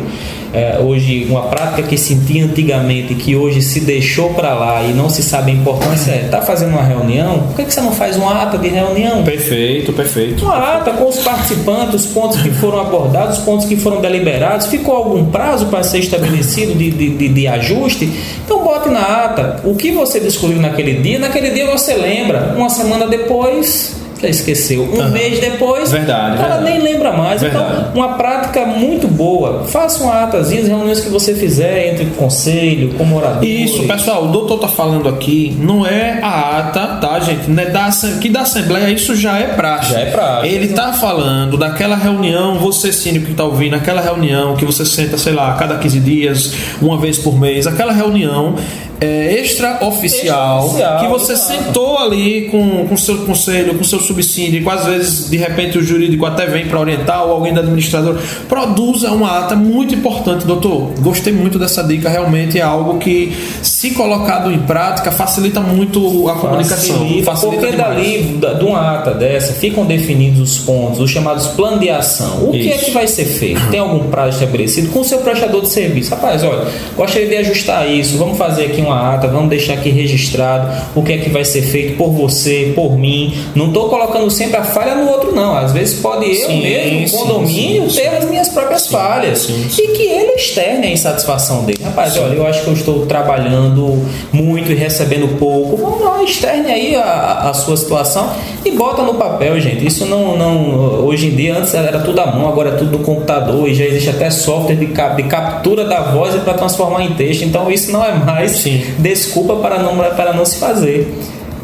é, 0.57 0.79
hoje 0.81 1.27
uma 1.29 1.43
prática 1.43 1.83
que 1.83 1.99
sentia 1.99 2.45
antigamente 2.45 3.15
que 3.15 3.37
hoje 3.37 3.61
se 3.61 3.81
deixou 3.81 4.31
para 4.31 4.55
lá 4.55 4.83
e 4.83 4.95
não 4.95 5.11
se 5.11 5.23
sabe 5.23 5.51
a 5.51 5.55
importância 5.55 6.13
é 6.13 6.29
tá 6.31 6.41
fazendo 6.41 6.71
uma 6.71 6.83
reunião? 6.83 7.41
Por 7.49 7.57
que, 7.57 7.65
que 7.65 7.75
você 7.75 7.81
não 7.83 7.93
faz 7.93 8.17
uma 8.17 8.43
ata 8.43 8.57
de 8.57 8.69
reunião? 8.69 9.23
Perfeito 9.23 9.93
perfeito. 9.93 10.45
Uma 10.45 10.77
ata 10.77 10.93
com 10.93 11.09
os 11.09 11.19
participantes 11.19 12.07
os 12.07 12.07
pontos 12.07 12.41
que 12.41 12.51
foram 12.51 12.81
abordados 12.81 13.39
os 13.39 13.45
pontos 13.45 13.67
que 13.67 13.77
foram 13.77 14.01
deliberados. 14.01 14.67
Ficou 14.67 14.97
algum 14.97 15.27
prazo 15.27 15.67
para 15.67 15.83
ser 15.83 15.99
estabelecido 15.99 16.75
de, 16.75 16.91
de, 16.91 17.11
de, 17.11 17.29
de 17.29 17.47
ajuste? 17.47 18.11
Então 18.45 18.63
bote 18.63 18.89
na 18.89 19.25
ata. 19.25 19.61
O 19.65 19.75
que 19.75 19.93
você 19.93 20.19
discutiu 20.21 20.59
naquele 20.59 20.95
dia 20.95 21.19
naquele 21.19 21.51
dia 21.51 21.67
você 21.67 21.95
lembra. 21.95 22.55
Uma 22.57 22.71
semana 22.71 23.07
depois 23.07 24.06
esqueceu. 24.23 24.83
Um 24.83 24.99
uhum. 24.99 25.11
mês 25.11 25.41
depois, 25.41 25.91
verdade, 25.91 26.37
o 26.37 26.39
cara 26.39 26.57
verdade. 26.57 26.79
nem 26.79 26.93
lembra 26.93 27.13
mais. 27.13 27.43
Então, 27.43 27.61
verdade. 27.61 27.87
Então, 27.91 28.03
uma 28.03 28.15
prática 28.15 28.67
muito 28.67 29.09
boa. 29.09 29.65
Faça 29.65 30.03
uma 30.03 30.23
atazinha, 30.25 30.63
as 30.63 30.69
reuniões 30.69 31.01
que 31.01 31.09
você 31.09 31.35
fizer 31.35 31.93
entre 31.93 32.07
conselho, 32.17 32.95
com 32.95 33.05
moradores. 33.05 33.71
Isso, 33.71 33.87
pessoal, 33.87 34.27
o 34.27 34.29
doutor 34.29 34.59
tá 34.59 34.69
falando 34.69 35.09
aqui, 35.09 35.57
não 35.61 35.87
é 35.87 36.21
a 36.23 36.59
ata, 36.59 36.87
tá, 37.01 37.21
gente? 37.21 37.51
Não 37.51 37.63
é 37.63 37.67
da, 37.67 37.91
que 38.21 38.29
da 38.29 38.41
Assembleia 38.41 38.91
isso 38.91 39.15
já 39.15 39.39
é 39.39 39.49
prática. 39.49 39.95
Já 39.95 40.01
é 40.01 40.11
prática. 40.11 40.47
Ele 40.47 40.69
tá 40.69 40.93
falando 40.93 41.57
daquela 41.57 41.97
reunião, 41.97 42.59
você 42.59 42.93
síndico 42.93 43.27
que 43.27 43.35
tá 43.35 43.45
ouvindo, 43.45 43.75
aquela 43.75 44.01
reunião 44.01 44.57
que 44.57 44.65
você 44.65 44.85
senta, 44.85 45.19
sei 45.19 45.33
lá, 45.33 45.53
a 45.53 45.55
cada 45.55 45.77
15 45.77 46.01
dias, 46.01 46.53
uma 46.81 46.97
vez 46.99 47.19
por 47.19 47.39
mês, 47.39 47.67
aquela 47.67 47.93
reunião 47.93 48.57
é, 49.01 49.41
extra-oficial 49.41 50.67
extra 50.67 50.99
que 51.01 51.09
você 51.09 51.33
exato. 51.33 51.65
sentou 51.65 51.99
ali 51.99 52.49
com 52.51 52.87
o 52.93 52.97
seu 52.97 53.19
conselho, 53.19 53.75
com 53.75 53.85
seu 53.85 54.01
subsídio, 54.01 54.69
às 54.71 54.87
vezes 54.87 55.31
de 55.31 55.37
repente 55.37 55.79
o 55.79 55.83
jurídico 55.83 56.25
até 56.25 56.47
vem 56.47 56.67
para 56.67 56.81
orientar 56.81 57.25
ou 57.25 57.33
alguém 57.33 57.53
da 57.53 57.61
administradora, 57.61 58.19
produza 58.49 59.11
uma 59.11 59.39
ata 59.39 59.55
muito 59.55 59.95
importante, 59.95 60.47
doutor. 60.47 60.93
Gostei 61.01 61.33
muito 61.33 61.59
dessa 61.59 61.83
dica, 61.83 62.09
realmente 62.09 62.59
é 62.59 62.63
algo 62.63 62.99
que, 62.99 63.37
se 63.63 63.91
colocado 63.91 64.51
em 64.51 64.59
prática, 64.61 65.11
facilita 65.11 65.61
muito 65.61 66.29
a 66.29 66.35
comunicação. 66.35 66.97
Facilita, 66.97 67.25
facilita 67.25 67.59
porque 67.59 67.77
demais. 67.77 68.41
dali, 68.41 68.59
de 68.59 68.65
uma 68.65 68.95
ata 68.95 69.13
dessa, 69.13 69.53
ficam 69.53 69.85
definidos 69.85 70.41
os 70.41 70.59
pontos, 70.59 71.01
os 71.01 71.11
chamados 71.11 71.47
planos 71.49 71.81
de 71.81 71.91
ação. 71.91 72.49
O 72.49 72.55
Isso. 72.55 72.69
que 72.69 72.73
é 72.73 72.79
que 72.79 72.91
vai 72.91 73.07
ser 73.07 73.25
feito? 73.25 73.61
Tem 73.71 73.81
algum 73.81 74.11
prazo 74.11 74.39
estabelecido 74.39 74.91
com 74.91 75.01
o 75.01 75.05
seu 75.05 75.19
prestador 75.19 75.63
de 75.63 75.69
serviço? 75.69 76.11
Rapaz, 76.11 76.43
olha, 76.43 76.67
gostaria 76.97 77.29
de 77.29 77.37
ajustar 77.37 77.91
isso, 77.91 78.17
vamos 78.17 78.39
fazer 78.39 78.67
aqui 78.67 78.86
uma 78.87 79.15
ata, 79.15 79.29
vamos 79.29 79.49
deixar 79.49 79.75
aqui 79.75 79.91
registrado 79.91 80.71
o 80.95 81.03
que 81.03 81.13
é 81.13 81.19
que 81.19 81.31
vai 81.31 81.45
ser 81.45 81.63
feito 81.63 81.97
por 81.97 82.11
você, 82.11 82.73
por 82.75 82.97
mim. 82.97 83.37
Não 83.55 83.69
estou 83.69 83.89
colocando 83.89 84.31
sempre 84.31 84.57
a 84.57 84.65
falha 84.65 84.95
no 84.95 85.09
outro, 85.09 85.35
não. 85.35 85.57
Às 85.57 85.73
vezes 85.73 86.01
pode 86.01 86.27
eu 86.27 86.47
sim, 86.47 86.63
mesmo, 86.63 87.09
sim, 87.09 87.17
condomínio, 87.17 87.91
sim, 87.91 88.01
ter 88.01 88.09
as 88.09 88.25
minhas 88.25 88.49
próprias 88.49 88.87
falhas. 88.87 89.49
E 89.49 89.89
que 89.89 90.03
ele 90.03 90.33
externe 90.33 90.87
a 90.87 90.91
insatisfação 90.91 91.65
dele. 91.65 91.79
Rapaz, 91.83 92.17
olha, 92.17 92.35
eu 92.35 92.47
acho 92.47 92.63
que 92.63 92.69
eu 92.69 92.75
estou 92.75 93.07
trabalhando 93.07 94.05
muito 94.33 94.71
e 94.71 94.75
recebendo 94.75 95.39
pouco. 95.39 95.77
Vamos 95.77 96.03
lá, 96.03 96.23
externe 96.23 96.71
aí 96.71 96.95
a, 96.95 97.51
a 97.51 97.55
sua 97.55 97.77
situação 97.77 98.31
e 98.65 98.71
bota 98.73 99.03
no 99.03 99.15
papel, 99.15 99.61
gente. 99.61 99.87
Isso 99.87 100.05
não, 100.07 100.37
não. 100.37 101.05
Hoje 101.07 101.29
em 101.29 101.37
dia, 101.37 101.57
antes 101.57 101.75
era 101.75 102.01
tudo 102.01 102.21
à 102.21 102.27
mão, 102.27 102.49
agora 102.49 102.71
é 102.71 102.73
tudo 102.73 102.99
no 102.99 103.05
computador 103.05 103.69
e 103.69 103.75
já 103.75 103.85
existe 103.85 104.11
até 104.11 104.31
software 104.31 104.77
de, 104.77 104.87
cap, 104.87 105.21
de 105.21 105.29
captura 105.29 105.85
da 105.85 106.01
voz 106.01 106.35
para 106.43 106.55
transformar 106.55 107.03
em 107.03 107.15
texto. 107.15 107.43
Então 107.43 107.71
isso 107.71 107.91
não 107.93 108.05
é 108.05 108.13
mais 108.13 108.57
Sim 108.57 108.76
desculpa 108.99 109.57
para 109.57 109.83
não, 109.83 109.97
para 109.97 110.33
não 110.33 110.45
se 110.45 110.59
fazer. 110.59 111.19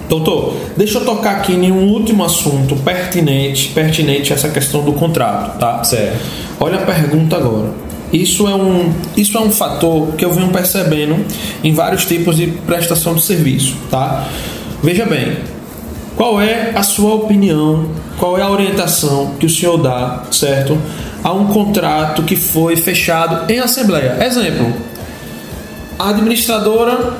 Doutor, 0.09 0.55
deixa 0.77 0.98
eu 0.98 1.05
tocar 1.05 1.37
aqui 1.37 1.55
em 1.55 1.72
um 1.72 1.88
último 1.88 2.25
assunto 2.25 2.77
pertinente, 2.77 3.68
pertinente 3.68 4.33
a 4.33 4.37
essa 4.37 4.48
questão 4.51 4.83
do 4.85 4.92
contrato, 4.92 5.59
tá? 5.59 5.83
Certo. 5.85 6.18
Olha 6.61 6.79
a 6.79 6.83
pergunta 6.83 7.37
agora. 7.37 7.70
Isso 8.12 8.46
é 8.46 8.55
um, 8.55 8.92
isso 9.16 9.38
é 9.38 9.40
um 9.40 9.51
fator 9.51 10.09
que 10.09 10.25
eu 10.25 10.31
venho 10.31 10.48
percebendo 10.48 11.25
em 11.64 11.72
vários 11.72 12.05
tipos 12.05 12.37
de 12.37 12.48
prestação 12.48 13.14
de 13.14 13.22
serviço, 13.22 13.75
tá? 13.90 14.29
Veja 14.83 15.07
bem, 15.07 15.38
qual 16.14 16.38
é 16.38 16.72
a 16.75 16.83
sua 16.83 17.14
opinião, 17.14 17.87
qual 18.18 18.37
é 18.37 18.42
a 18.42 18.51
orientação 18.51 19.33
que 19.40 19.46
o 19.46 19.48
senhor 19.48 19.79
dá, 19.79 20.25
certo? 20.31 20.77
A 21.25 21.33
um 21.33 21.46
contrato 21.46 22.22
que 22.22 22.37
foi 22.37 22.77
fechado 22.77 23.51
em 23.51 23.61
assembleia. 23.61 24.18
Exemplo, 24.22 24.75
a 26.02 26.08
administradora 26.08 27.14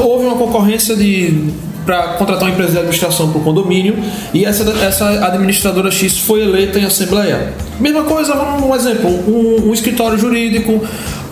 houve 0.00 0.26
uma 0.26 0.36
concorrência 0.36 0.96
de 0.96 1.50
para 1.84 2.14
contratar 2.18 2.44
uma 2.44 2.50
empresa 2.50 2.72
de 2.72 2.78
administração 2.78 3.30
para 3.30 3.40
o 3.40 3.44
condomínio 3.44 3.96
e 4.34 4.44
essa, 4.44 4.62
essa 4.84 5.08
administradora 5.26 5.90
X 5.90 6.18
foi 6.18 6.42
eleita 6.42 6.78
em 6.78 6.84
assembleia. 6.84 7.54
Mesma 7.80 8.04
coisa, 8.04 8.34
um 8.34 8.74
exemplo, 8.74 9.08
um, 9.08 9.70
um 9.70 9.72
escritório 9.72 10.18
jurídico, 10.18 10.86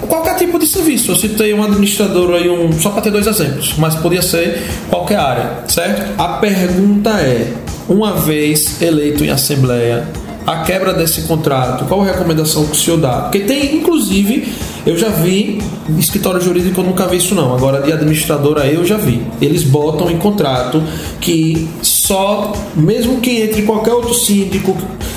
qualquer 0.09 0.37
tipo 0.37 0.59
de 0.59 0.67
serviço. 0.67 1.13
Eu 1.13 1.17
citei 1.17 1.53
um 1.53 1.63
administrador 1.63 2.37
aí, 2.37 2.49
um, 2.49 2.73
só 2.73 2.89
para 2.89 3.03
ter 3.03 3.11
dois 3.11 3.27
exemplos, 3.27 3.75
mas 3.77 3.97
podia 3.97 4.23
ser 4.23 4.63
qualquer 4.89 5.19
área, 5.19 5.59
certo? 5.69 6.19
A 6.19 6.29
pergunta 6.39 7.11
é: 7.21 7.53
uma 7.87 8.15
vez 8.15 8.81
eleito 8.81 9.23
em 9.23 9.29
assembleia, 9.29 10.09
a 10.47 10.59
quebra 10.59 10.95
desse 10.95 11.23
contrato, 11.23 11.85
qual 11.87 12.03
a 12.03 12.05
recomendação 12.05 12.65
que 12.67 12.73
o 12.73 12.77
senhor 12.77 12.99
dá? 12.99 13.23
Porque 13.23 13.41
tem, 13.41 13.75
inclusive, 13.77 14.53
eu 14.87 14.97
já 14.97 15.09
vi, 15.09 15.59
escritório 15.99 16.41
jurídico 16.41 16.81
eu 16.81 16.85
nunca 16.85 17.07
vi 17.07 17.17
isso 17.17 17.35
não, 17.35 17.53
agora 17.55 17.83
de 17.83 17.93
administradora 17.93 18.65
eu 18.67 18.85
já 18.85 18.97
vi. 18.97 19.21
Eles 19.41 19.65
botam 19.65 20.09
em 20.11 20.19
contrato 20.19 20.83
que 21.21 21.69
só, 21.83 22.53
mesmo 22.77 23.21
que 23.21 23.43
entre 23.43 23.63
qualquer 23.63 23.93
outro 23.93 24.15
síndico, 24.15 24.77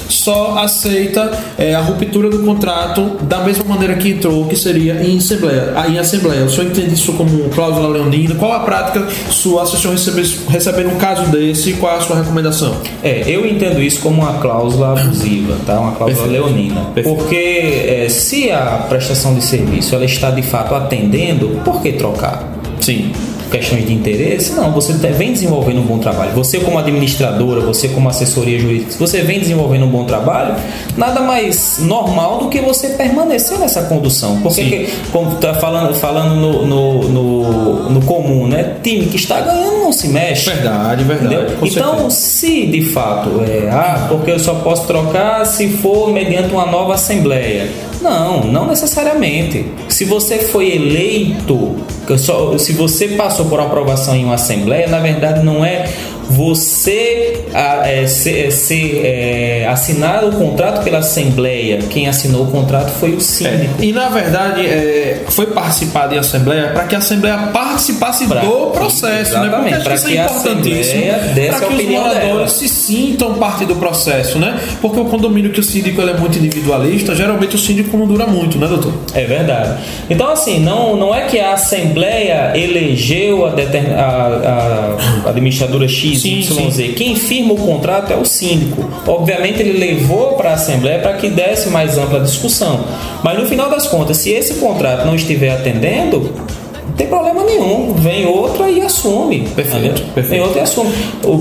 só 0.10 0.58
aceita 0.58 1.32
é, 1.58 1.76
a 1.76 1.82
ruptura 1.82 2.30
do 2.30 2.40
contrato 2.40 3.18
da 3.22 3.40
mesma 3.40 3.64
maneira 3.64 3.96
que 3.96 4.10
entrou, 4.10 4.46
que 4.48 4.56
seria 4.56 5.02
em 5.04 5.18
assembleia. 5.18 5.74
Ah, 5.76 5.88
em 5.88 5.98
assembleia. 5.98 6.44
O 6.44 6.50
senhor 6.50 6.68
entende 6.68 6.94
isso 6.94 7.14
como 7.14 7.50
cláusula 7.50 7.88
leonina? 7.88 8.36
Qual 8.36 8.52
a 8.52 8.60
prática 8.60 9.08
sua 9.30 9.66
se 9.66 9.76
o 9.76 9.80
senhor 9.80 9.94
receber, 9.94 10.28
receber 10.50 10.88
um 10.88 10.98
caso 10.98 11.30
desse? 11.32 11.74
Qual 11.74 11.96
a 11.96 12.02
sua 12.02 12.18
recomendação? 12.18 12.76
É, 13.04 13.24
eu 13.28 13.46
entendo 13.46 13.82
isso 13.82 14.02
como 14.02 14.22
uma 14.22 14.40
cláusula 14.40 15.00
abusiva, 15.00 15.56
tá? 15.66 15.80
Uma 15.80 15.92
cláusula 15.94 16.28
Perfeito. 16.28 16.46
leonina. 16.46 16.82
Perfeito. 16.94 17.18
Porque 17.18 17.36
é, 17.36 18.10
se 18.10 18.52
a 18.52 18.86
prestação 18.90 19.36
de 19.36 19.44
serviço 19.44 19.94
ela 19.96 20.06
está 20.06 20.32
de 20.32 20.42
fato 20.42 20.74
atendendo, 20.74 21.62
por 21.64 21.82
que 21.82 21.94
trocar? 21.94 22.44
Sim 22.80 23.12
questões 23.50 23.86
de 23.86 23.94
interesse. 23.94 24.54
Não, 24.54 24.72
você 24.72 24.94
vem 24.94 25.34
desenvolvendo 25.34 25.80
um 25.80 25.86
bom 25.86 26.00
trabalho. 26.00 26.32
Você, 26.34 26.60
como 26.60 26.78
administradora, 26.78 27.62
você, 27.62 27.88
como 27.90 28.10
assessoria 28.10 28.60
jurídica, 28.60 28.92
se 28.92 28.98
você 28.98 29.22
vem 29.22 29.40
desenvolvendo 29.40 29.86
um 29.86 29.90
bom 29.90 30.06
trabalho, 30.06 30.56
nada 30.98 31.22
mais 31.22 31.80
normal 31.80 32.40
do 32.40 32.50
que 32.50 32.60
você 32.62 32.90
permanecer 32.90 33.58
nessa 33.60 33.84
condução. 33.84 34.40
Porque, 34.42 34.64
que, 34.64 34.90
como 35.12 35.34
está 35.36 35.54
falando, 35.56 35.94
falando 35.96 36.36
no, 36.36 36.66
no, 36.66 37.10
no, 37.10 37.90
no, 37.90 38.02
comum, 38.02 38.48
né? 38.48 38.76
Time 38.84 39.08
que 39.08 39.18
está 39.18 39.42
ganhando 39.42 39.80
não 39.80 39.92
se 39.92 40.08
mexe. 40.08 40.50
Verdade, 40.50 41.04
verdade. 41.04 41.54
Então, 41.62 42.10
certeza. 42.10 42.10
se 42.10 42.68
de 42.68 42.82
fato 42.92 43.42
é, 43.42 43.70
ah, 43.72 44.06
porque 44.10 44.32
eu 44.32 44.40
só 44.40 44.56
posso 44.56 44.86
trocar 44.86 45.46
se 45.46 45.70
for 45.70 46.12
mediante 46.12 46.54
uma 46.54 46.66
nova 46.66 46.94
assembleia. 46.96 47.70
Não, 48.02 48.46
não 48.46 48.66
necessariamente. 48.66 49.66
Se 49.90 50.06
você 50.06 50.40
foi 50.40 50.72
eleito, 50.72 51.76
se 52.58 52.74
você 52.74 53.10
passou 53.10 53.46
por 53.46 53.60
aprovação 53.60 54.16
em 54.16 54.24
uma 54.24 54.36
assembleia, 54.36 54.88
na 54.88 55.00
verdade 55.00 55.44
não 55.44 55.64
é 55.66 55.90
você 56.30 57.44
é, 57.84 58.06
se, 58.06 58.52
se, 58.52 59.00
é, 59.00 59.68
assinar 59.68 60.24
o 60.24 60.32
contrato 60.32 60.84
pela 60.84 61.00
Assembleia, 61.00 61.80
quem 61.90 62.08
assinou 62.08 62.44
o 62.44 62.52
contrato 62.52 62.92
foi 62.92 63.14
o 63.14 63.20
síndico. 63.20 63.82
É, 63.82 63.86
e 63.86 63.92
na 63.92 64.10
verdade 64.10 64.66
é, 64.66 65.24
foi 65.30 65.48
participado 65.48 66.14
em 66.14 66.20
Assembleia 66.20 66.70
para 66.70 66.84
que 66.84 66.96
a 66.96 67.00
Assembleia 67.00 67.38
participasse 67.52 68.28
pra, 68.28 68.42
do 68.42 68.68
processo, 68.68 69.32
exatamente, 69.32 69.78
né? 69.78 69.80
Para 69.84 69.98
que, 69.98 70.06
que 70.06 70.18
é 70.18 70.22
a 70.22 70.26
Assembleia 70.26 71.50
para 71.50 71.60
que 71.68 71.74
os 71.74 71.86
moradores 71.86 72.22
dela. 72.22 72.48
se 72.48 72.70
sintam 72.70 73.34
parte 73.36 73.66
do 73.66 73.76
processo, 73.76 74.38
né? 74.38 74.60
Porque 74.82 75.00
o 75.00 75.06
condomínio 75.06 75.52
que 75.52 75.60
o 75.60 75.64
síndico 75.64 76.02
é 76.02 76.14
muito 76.14 76.38
individualista, 76.38 77.16
geralmente 77.16 77.56
o 77.56 77.60
síndico 77.60 77.98
não 77.98 78.06
dura 78.06 78.28
muito, 78.28 78.58
né, 78.60 78.68
doutor? 78.68 78.94
É 79.14 79.26
verdade. 79.26 79.82
Então, 80.10 80.30
assim, 80.30 80.60
não, 80.60 80.96
não 80.96 81.14
é 81.14 81.22
que 81.22 81.40
a 81.40 81.54
Assembleia 81.54 82.52
elegeu 82.56 83.46
a, 83.46 83.52
a, 83.52 85.26
a 85.26 85.30
administradora 85.30 85.88
X 85.88 86.19
sim, 86.20 86.40
YZ. 86.40 86.76
Sim. 86.76 86.94
Quem 86.94 87.16
firma 87.16 87.54
o 87.54 87.58
contrato 87.58 88.12
é 88.12 88.16
o 88.16 88.26
síndico. 88.26 88.90
Obviamente 89.08 89.62
ele 89.62 89.78
levou 89.78 90.34
para 90.34 90.52
a 90.52 90.54
Assembleia 90.54 91.00
para 91.00 91.14
que 91.14 91.30
desse 91.30 91.70
mais 91.70 91.98
ampla 91.98 92.20
discussão. 92.20 92.86
Mas 93.24 93.38
no 93.38 93.46
final 93.46 93.70
das 93.70 93.88
contas, 93.88 94.18
se 94.18 94.32
esse 94.32 94.56
contrato 94.56 95.06
não 95.06 95.16
estiver 95.16 95.52
atendendo, 95.52 96.34
não 96.88 96.94
tem 96.96 97.08
problema 97.08 97.44
nenhum. 97.44 97.94
Vem 97.94 98.26
outra 98.26 98.70
e 98.70 98.82
assume. 98.82 99.42
Perfeito. 99.56 100.02
perfeito. 100.14 100.30
Vem 100.30 100.42
outra 100.42 100.60
e 100.60 100.64
assume. 100.64 100.92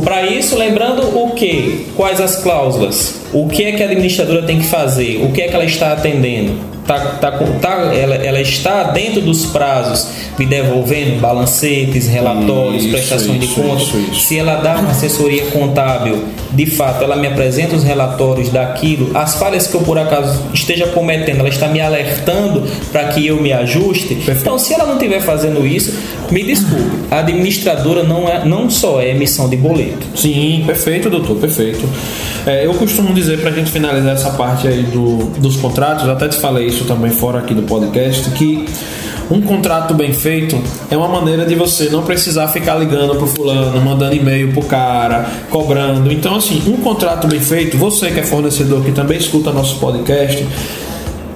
Para 0.05 0.27
isso, 0.27 0.57
lembrando 0.57 1.03
o 1.19 1.31
que? 1.31 1.87
Quais 1.97 2.21
as 2.21 2.37
cláusulas? 2.37 3.21
O 3.33 3.49
que 3.49 3.65
é 3.65 3.73
que 3.73 3.83
a 3.83 3.87
administradora 3.87 4.43
tem 4.43 4.59
que 4.59 4.67
fazer? 4.67 5.23
O 5.25 5.33
que 5.33 5.43
é 5.43 5.49
que 5.49 5.55
ela 5.55 5.65
está 5.65 5.93
atendendo? 5.93 6.78
Tá, 6.89 6.99
tá, 7.21 7.31
tá, 7.61 7.95
ela, 7.95 8.15
ela 8.15 8.41
está 8.41 8.85
dentro 8.85 9.21
dos 9.21 9.45
prazos 9.47 10.09
me 10.39 10.47
devolvendo 10.47 11.21
balancetes, 11.21 12.07
relatórios, 12.07 12.85
isso, 12.85 12.91
prestações 12.91 13.45
isso, 13.45 13.55
de 13.55 13.61
contas. 13.61 13.89
Isso, 13.89 14.21
Se 14.21 14.39
ela 14.39 14.57
dá 14.57 14.77
uma 14.77 14.91
assessoria 14.91 15.47
contábil, 15.47 16.25
de 16.51 16.65
fato, 16.67 17.05
ela 17.05 17.17
me 17.17 17.27
apresenta 17.27 17.77
os 17.77 17.85
relatórios 17.85 18.49
daquilo, 18.49 19.11
as 19.15 19.35
falhas 19.35 19.67
que 19.67 19.75
eu 19.75 19.83
por 19.83 19.99
acaso 19.99 20.43
esteja 20.55 20.87
cometendo, 20.89 21.41
ela 21.41 21.49
está 21.49 21.69
me 21.69 21.81
alertando 21.81 22.65
para 22.91 23.05
que 23.09 23.27
eu 23.27 23.41
me 23.41 23.53
ajuste. 23.53 24.15
Perfeito. 24.15 24.41
Então, 24.41 24.59
se 24.59 24.73
ela 24.73 24.87
não 24.87 24.95
estiver 24.95 25.21
fazendo 25.21 25.67
isso, 25.67 25.95
me 26.31 26.43
desculpe, 26.43 26.91
a 27.11 27.19
administradora 27.19 28.03
não, 28.03 28.29
é, 28.29 28.45
não 28.45 28.71
só 28.71 29.01
é 29.01 29.11
emissão 29.11 29.49
de 29.49 29.57
boleto. 29.57 30.07
Sim, 30.15 30.63
perfeito, 30.67 31.11
doutor, 31.11 31.37
perfeito. 31.37 31.89
É, 32.47 32.65
eu 32.65 32.73
costumo 32.75 33.13
dizer 33.13 33.41
para 33.41 33.51
a 33.51 33.53
gente 33.53 33.71
finalizar 33.71 34.15
essa 34.15 34.31
parte 34.31 34.67
aí 34.67 34.83
do, 34.85 35.31
dos 35.39 35.57
contratos, 35.57 36.09
até 36.09 36.29
te 36.29 36.37
falei 36.37 36.67
isso 36.67 36.78
também 36.85 37.11
fora 37.11 37.39
aqui 37.39 37.55
do 37.55 37.63
podcast, 37.63 38.31
que 38.31 38.67
um 39.31 39.43
contrato 39.43 39.93
bem 39.93 40.13
feito 40.13 40.59
é 40.91 40.97
uma 40.97 41.09
maneira 41.09 41.45
de 41.45 41.55
você 41.55 41.91
não 41.91 42.03
precisar 42.03 42.49
ficar 42.49 42.77
ligando 42.77 43.15
pro 43.17 43.27
fulano, 43.27 43.81
mandando 43.81 44.15
e-mail 44.15 44.53
pro 44.53 44.63
cara, 44.63 45.31
cobrando. 45.51 46.11
Então, 46.11 46.37
assim, 46.37 46.63
um 46.67 46.79
contrato 46.79 47.27
bem 47.27 47.41
feito, 47.41 47.77
você 47.77 48.11
que 48.11 48.21
é 48.21 48.23
fornecedor 48.23 48.83
que 48.83 48.93
também 48.93 49.19
escuta 49.19 49.53
nosso 49.53 49.79
podcast, 49.79 50.47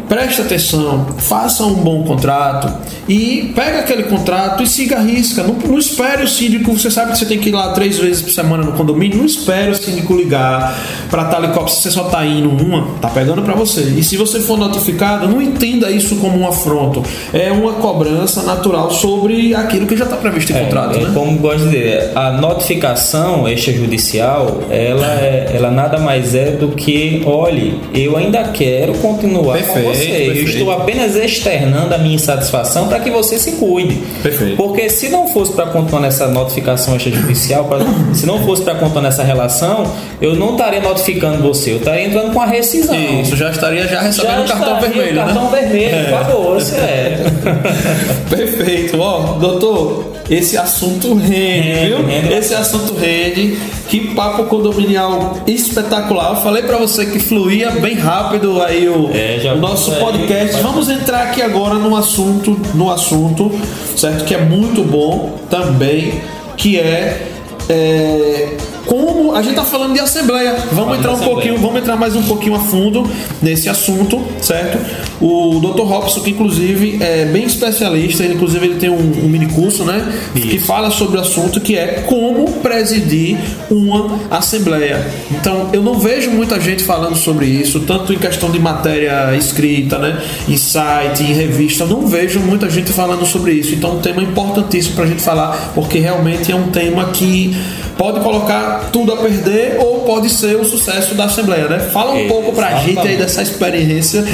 preste 0.08 0.40
atenção, 0.42 1.06
faça 1.18 1.64
um 1.64 1.74
bom 1.74 2.02
contrato 2.04 2.72
e 3.08 3.52
pega 3.54 3.80
aquele 3.80 4.04
contrato 4.04 4.62
e 4.62 4.66
siga 4.66 4.96
a 4.96 5.00
risca. 5.00 5.42
Não, 5.42 5.54
não 5.54 5.78
espere 5.78 6.22
o 6.22 6.28
síndico, 6.28 6.72
você 6.72 6.90
sabe 6.90 7.12
que 7.12 7.18
você 7.18 7.26
tem 7.26 7.38
que 7.38 7.48
ir 7.48 7.52
lá 7.52 7.72
três 7.72 7.98
vezes 7.98 8.22
por 8.22 8.30
semana 8.30 8.62
no 8.62 8.72
condomínio, 8.72 9.18
não 9.18 9.24
espere 9.24 9.70
o 9.70 9.74
síndico 9.74 10.14
ligar 10.14 10.78
para 11.10 11.24
tal 11.24 11.44
e 11.44 11.48
qual, 11.48 11.68
se 11.68 11.82
você 11.82 11.90
só 11.90 12.04
tá 12.04 12.24
indo 12.24 12.48
uma, 12.48 12.86
tá 13.00 13.08
pegando 13.08 13.42
para 13.42 13.54
você. 13.54 13.82
E 13.96 14.04
se 14.04 14.16
você 14.16 14.40
for 14.40 14.56
notificado, 14.56 15.28
não 15.28 15.42
entenda 15.42 15.90
isso 15.90 16.16
como 16.16 16.38
um 16.38 16.46
afronto. 16.46 17.02
É 17.32 17.50
uma 17.50 17.74
cobrança 17.74 18.42
natural 18.42 18.90
sobre 18.90 19.54
aquilo 19.54 19.86
que 19.86 19.96
já 19.96 20.04
está 20.04 20.16
previsto 20.16 20.52
em 20.52 20.56
é, 20.56 20.64
contrato. 20.64 20.98
É, 20.98 21.02
né? 21.02 21.10
Como 21.12 21.38
gosto 21.38 21.64
de 21.64 21.70
dizer, 21.70 22.12
a 22.14 22.32
notificação 22.32 23.48
extrajudicial, 23.48 24.62
ela, 24.70 25.06
é, 25.06 25.52
ela 25.54 25.70
nada 25.70 25.98
mais 25.98 26.34
é 26.34 26.52
do 26.52 26.68
que, 26.68 27.22
olhe, 27.26 27.80
eu 27.94 28.16
ainda 28.16 28.44
quero 28.44 28.94
continuar 28.94 29.58
Perfeito. 29.58 29.88
Você 29.94 30.06
Perfeito. 30.06 30.38
Eu 30.38 30.44
estou 30.44 30.72
apenas 30.72 31.16
externando 31.16 31.92
a 31.94 31.98
minha 31.98 32.14
insatisfação 32.14 32.88
para 32.88 33.00
que 33.00 33.10
você 33.10 33.38
se 33.38 33.52
cuide. 33.52 33.96
Perfeito. 34.22 34.56
Porque 34.56 34.88
se 34.88 35.08
não 35.08 35.28
fosse 35.28 35.52
para 35.52 35.66
contar 35.66 36.00
nessa 36.00 36.28
notificação 36.28 36.96
extrajudicial, 36.96 37.64
pra, 37.64 37.78
se 38.14 38.26
não 38.26 38.44
fosse 38.44 38.62
para 38.62 38.74
contar 38.74 39.00
nessa 39.00 39.22
relação, 39.22 39.90
eu 40.20 40.34
não 40.34 40.52
estaria 40.52 40.80
notificando 40.80 41.42
você, 41.42 41.72
eu 41.72 41.78
estaria 41.78 42.06
entrando 42.06 42.32
com 42.32 42.40
a 42.40 42.46
rescisão. 42.46 42.94
Isso, 43.20 43.36
já 43.36 43.50
estaria 43.50 43.86
já 43.86 44.00
recebendo 44.00 44.46
já 44.46 44.54
o 44.54 44.58
cartão 44.58 44.80
vermelho, 44.80 45.12
o 45.12 45.24
cartão 45.24 45.50
né? 45.50 45.60
vermelho, 45.60 45.94
é. 45.94 46.14
acabou, 46.14 46.54
você 46.54 46.76
é. 46.76 47.24
Perfeito. 48.28 49.00
Ó, 49.00 49.38
doutor, 49.38 50.12
esse 50.30 50.56
assunto 50.56 51.14
rende, 51.14 51.86
viu? 51.86 52.06
Rende. 52.06 52.32
Esse 52.32 52.54
assunto 52.54 52.94
rende. 52.94 53.58
Que 53.88 54.14
papo 54.14 54.44
condominial 54.44 55.36
espetacular. 55.46 56.30
Eu 56.30 56.36
falei 56.36 56.62
para 56.62 56.78
você 56.78 57.04
que 57.04 57.18
fluía 57.18 57.70
bem 57.72 57.94
rápido 57.94 58.62
aí 58.62 58.88
o, 58.88 59.10
é, 59.12 59.52
o 59.52 59.58
nosso 59.58 59.81
podcast. 59.90 60.60
Vamos 60.62 60.88
entrar 60.88 61.22
aqui 61.24 61.42
agora 61.42 61.74
no 61.74 61.96
assunto, 61.96 62.58
no 62.74 62.90
assunto, 62.90 63.50
certo? 63.96 64.24
Que 64.24 64.34
é 64.34 64.40
muito 64.40 64.82
bom 64.82 65.38
também, 65.50 66.20
que 66.56 66.78
é, 66.78 67.28
é 67.68 68.56
como 68.86 69.34
a 69.34 69.42
gente 69.42 69.52
está 69.52 69.64
falando 69.64 69.92
de 69.94 70.00
assembleia. 70.00 70.56
Vamos 70.72 70.98
entrar 70.98 71.10
um 71.10 71.14
assembleia. 71.14 71.34
pouquinho, 71.34 71.58
vamos 71.58 71.80
entrar 71.80 71.96
mais 71.96 72.16
um 72.16 72.22
pouquinho 72.22 72.54
a 72.54 72.60
fundo 72.60 73.08
nesse 73.40 73.68
assunto, 73.68 74.20
certo? 74.40 74.78
O 75.20 75.60
Dr. 75.60 75.82
Robson, 75.82 76.20
que 76.20 76.30
inclusive 76.30 76.98
é 77.00 77.24
bem 77.26 77.44
especialista, 77.44 78.24
ele, 78.24 78.34
inclusive 78.34 78.66
ele 78.66 78.74
tem 78.76 78.90
um, 78.90 79.24
um 79.24 79.28
mini 79.28 79.46
curso, 79.46 79.84
né? 79.84 80.12
Isso. 80.34 80.48
Que 80.48 80.58
fala 80.58 80.90
sobre 80.90 81.18
o 81.18 81.20
assunto 81.20 81.60
que 81.60 81.76
é 81.76 82.04
como 82.06 82.50
presidir 82.60 83.38
uma 83.70 84.18
assembleia. 84.30 85.06
Então, 85.30 85.70
eu 85.72 85.82
não 85.82 85.94
vejo 85.94 86.30
muita 86.30 86.60
gente 86.60 86.82
falando 86.82 87.16
sobre 87.16 87.46
isso, 87.46 87.80
tanto 87.80 88.12
em 88.12 88.18
questão 88.18 88.50
de 88.50 88.58
matéria 88.58 89.34
escrita, 89.36 89.98
né? 89.98 90.20
Em 90.48 90.56
site, 90.56 91.22
em 91.22 91.32
revista, 91.32 91.84
eu 91.84 91.88
não 91.88 92.06
vejo 92.06 92.40
muita 92.40 92.68
gente 92.68 92.92
falando 92.92 93.24
sobre 93.26 93.52
isso. 93.52 93.74
Então, 93.74 93.96
um 93.96 94.00
tema 94.00 94.22
importantíssimo 94.22 94.96
para 94.96 95.04
a 95.04 95.08
gente 95.08 95.22
falar, 95.22 95.72
porque 95.74 95.98
realmente 95.98 96.50
é 96.50 96.56
um 96.56 96.68
tema 96.68 97.10
que 97.10 97.56
pode 97.96 98.20
colocar 98.20 98.71
tudo 98.92 99.12
a 99.12 99.16
perder 99.16 99.76
ou 99.78 100.00
pode 100.00 100.28
ser 100.30 100.56
o 100.56 100.64
sucesso 100.64 101.14
da 101.14 101.24
Assembleia, 101.24 101.68
né? 101.68 101.78
Fala 101.78 102.12
um 102.12 102.18
É, 102.18 102.28
pouco 102.28 102.52
pra 102.52 102.68
exatamente. 102.68 102.94
gente 102.94 103.08
aí 103.08 103.16
dessa 103.16 103.42
experiência 103.42 104.24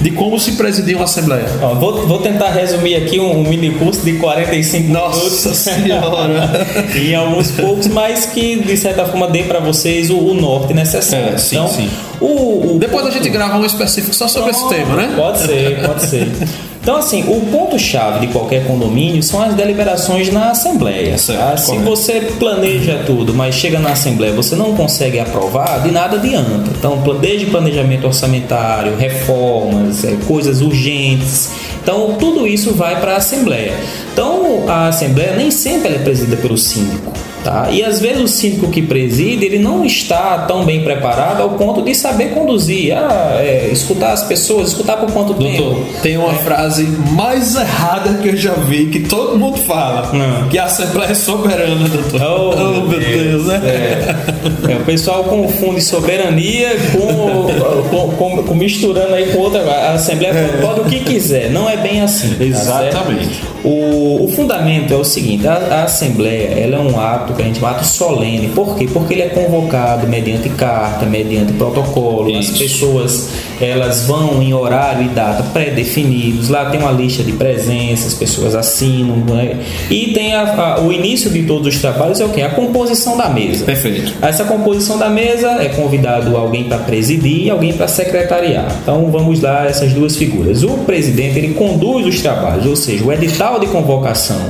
de 0.00 0.10
como 0.12 0.38
se 0.38 0.52
presidir 0.52 0.96
uma 0.96 1.04
Assembleia. 1.04 1.46
Ó, 1.62 1.74
vou, 1.74 2.06
vou 2.06 2.18
tentar 2.18 2.50
resumir 2.50 2.94
aqui 2.96 3.18
um, 3.20 3.38
um 3.40 3.42
mini 3.44 3.70
curso 3.72 4.00
de 4.04 4.14
45 4.14 4.88
Nossa 4.92 5.18
minutos. 5.18 5.56
Senhora! 5.56 6.66
em 6.96 7.14
alguns 7.14 7.50
poucos, 7.50 7.86
mas 7.88 8.26
que 8.26 8.56
de 8.62 8.76
certa 8.76 9.04
forma 9.04 9.28
dê 9.28 9.42
para 9.44 9.60
vocês 9.60 10.10
o, 10.10 10.16
o 10.18 10.34
norte 10.34 10.72
necessário. 10.74 11.34
É, 11.34 11.38
sim, 11.38 11.56
então, 11.56 11.68
sim. 11.68 11.90
O, 12.20 12.74
o 12.74 12.78
Depois 12.78 13.06
a 13.06 13.10
gente 13.10 13.28
grava 13.28 13.56
um 13.58 13.64
específico 13.64 14.14
só 14.14 14.28
sobre 14.28 14.50
esse 14.50 14.68
tema, 14.68 14.96
né? 14.96 15.12
Pode 15.16 15.38
ser, 15.40 15.82
pode 15.86 16.06
ser. 16.06 16.28
Então, 16.84 16.96
assim, 16.96 17.24
o 17.26 17.40
ponto-chave 17.50 18.26
de 18.26 18.30
qualquer 18.30 18.66
condomínio 18.66 19.22
são 19.22 19.42
as 19.42 19.54
deliberações 19.54 20.30
na 20.30 20.50
Assembleia. 20.50 21.16
Certo, 21.16 21.40
tá? 21.40 21.56
Se 21.56 21.66
correto. 21.68 21.84
você 21.84 22.20
planeja 22.38 23.02
tudo, 23.06 23.32
mas 23.32 23.54
chega 23.54 23.78
na 23.78 23.92
Assembleia 23.92 24.34
você 24.34 24.54
não 24.54 24.74
consegue 24.74 25.18
aprovar, 25.18 25.82
de 25.82 25.90
nada 25.90 26.18
adianta. 26.18 26.70
Então, 26.78 27.02
desde 27.18 27.46
planejamento 27.46 28.06
orçamentário, 28.06 28.96
reformas, 28.98 30.04
é, 30.04 30.14
coisas 30.26 30.60
urgentes. 30.60 31.52
Então, 31.82 32.16
tudo 32.18 32.46
isso 32.46 32.74
vai 32.74 33.00
para 33.00 33.14
a 33.14 33.16
Assembleia. 33.16 33.72
Então, 34.12 34.64
a 34.68 34.88
Assembleia 34.88 35.34
nem 35.34 35.50
sempre 35.50 35.94
é 35.94 35.98
presidida 35.98 36.36
pelo 36.36 36.58
síndico. 36.58 37.14
Tá? 37.44 37.68
E 37.70 37.84
às 37.84 38.00
vezes 38.00 38.22
o 38.22 38.26
síndico 38.28 38.70
que 38.70 38.80
preside 38.80 39.44
ele 39.44 39.58
não 39.58 39.84
está 39.84 40.38
tão 40.48 40.64
bem 40.64 40.82
preparado 40.82 41.42
ao 41.42 41.50
ponto 41.50 41.82
de 41.82 41.94
saber 41.94 42.30
conduzir, 42.30 42.96
ah, 42.96 43.36
é, 43.38 43.68
escutar 43.70 44.12
as 44.12 44.22
pessoas, 44.22 44.68
escutar 44.68 44.96
por 44.96 45.10
quanto 45.12 45.34
Doutor, 45.34 45.74
tempo. 45.74 45.86
tem 46.02 46.16
uma 46.16 46.32
frase 46.34 46.84
mais 47.12 47.54
errada 47.54 48.14
que 48.14 48.28
eu 48.28 48.36
já 48.36 48.54
vi, 48.54 48.86
que 48.86 49.00
todo 49.00 49.38
mundo 49.38 49.58
fala. 49.58 50.10
Hum. 50.14 50.48
Que 50.48 50.58
a 50.58 50.64
Assembleia 50.64 51.10
é 51.10 51.14
soberana, 51.14 51.86
doutor. 51.86 52.22
Oh, 52.22 52.80
meu 52.88 52.98
Deus, 52.98 53.44
né? 53.46 53.60
É. 53.64 54.72
É, 54.72 54.76
o 54.76 54.84
pessoal 54.84 55.24
confunde 55.24 55.82
soberania 55.82 56.70
com, 56.92 57.88
com- 57.90 58.10
com- 58.16 58.42
com- 58.42 58.54
misturando 58.54 59.14
aí 59.14 59.26
com 59.32 59.38
outra. 59.40 59.60
A 59.70 59.92
Assembleia 59.92 60.34
pode 60.62 60.80
o 60.80 60.84
que 60.84 61.00
quiser, 61.00 61.50
não 61.50 61.68
é 61.68 61.76
bem 61.76 62.00
assim. 62.00 62.34
tá 62.36 62.42
Exatamente. 62.44 63.26
certo? 63.26 63.54
O, 63.64 64.24
o 64.24 64.32
fundamento 64.34 64.92
é 64.92 64.96
o 64.96 65.04
seguinte: 65.04 65.46
a, 65.46 65.52
a 65.54 65.84
Assembleia 65.84 66.48
ela 66.58 66.76
é 66.76 66.80
um 66.80 66.98
ato 66.98 67.33
que 67.34 67.42
a 67.42 67.44
gente 67.44 67.58
chama 67.60 67.70
ato 67.72 67.86
solene. 67.86 68.48
Por 68.48 68.76
quê? 68.76 68.88
Porque 68.92 69.14
ele 69.14 69.22
é 69.22 69.28
convocado 69.28 70.06
mediante 70.06 70.48
carta, 70.50 71.04
mediante 71.06 71.52
protocolo. 71.54 72.34
As 72.36 72.46
Isso. 72.46 72.58
pessoas 72.58 73.28
elas 73.60 74.04
vão 74.06 74.42
em 74.42 74.52
horário 74.52 75.04
e 75.06 75.08
data 75.08 75.42
pré-definidos. 75.52 76.48
Lá 76.48 76.66
tem 76.70 76.80
uma 76.80 76.90
lista 76.92 77.22
de 77.22 77.32
presença, 77.32 78.06
as 78.08 78.14
pessoas 78.14 78.54
assinam. 78.54 79.14
né? 79.24 79.58
E 79.90 80.12
tem 80.12 80.34
a- 80.34 80.42
a- 80.76 80.80
o 80.80 80.92
início 80.92 81.30
de 81.30 81.42
todos 81.44 81.74
os 81.74 81.80
trabalhos 81.80 82.20
é 82.20 82.24
o 82.24 82.28
quê? 82.28 82.42
A 82.42 82.50
composição 82.50 83.16
da 83.16 83.28
mesa. 83.28 83.64
Perfeito. 83.64 84.12
Essa 84.20 84.44
composição 84.44 84.98
da 84.98 85.08
mesa 85.08 85.48
é 85.62 85.68
convidado 85.68 86.36
alguém 86.36 86.64
para 86.64 86.78
presidir 86.78 87.46
e 87.46 87.50
alguém 87.50 87.72
para 87.72 87.88
secretariar. 87.88 88.66
Então 88.82 89.10
vamos 89.10 89.40
lá 89.40 89.66
essas 89.66 89.92
duas 89.92 90.16
figuras. 90.16 90.62
O 90.62 90.70
presidente 90.78 91.38
ele 91.38 91.54
conduz 91.54 92.06
os 92.06 92.20
trabalhos, 92.20 92.66
ou 92.66 92.76
seja, 92.76 93.04
o 93.04 93.12
edital 93.12 93.58
de 93.58 93.66
convocação 93.66 94.40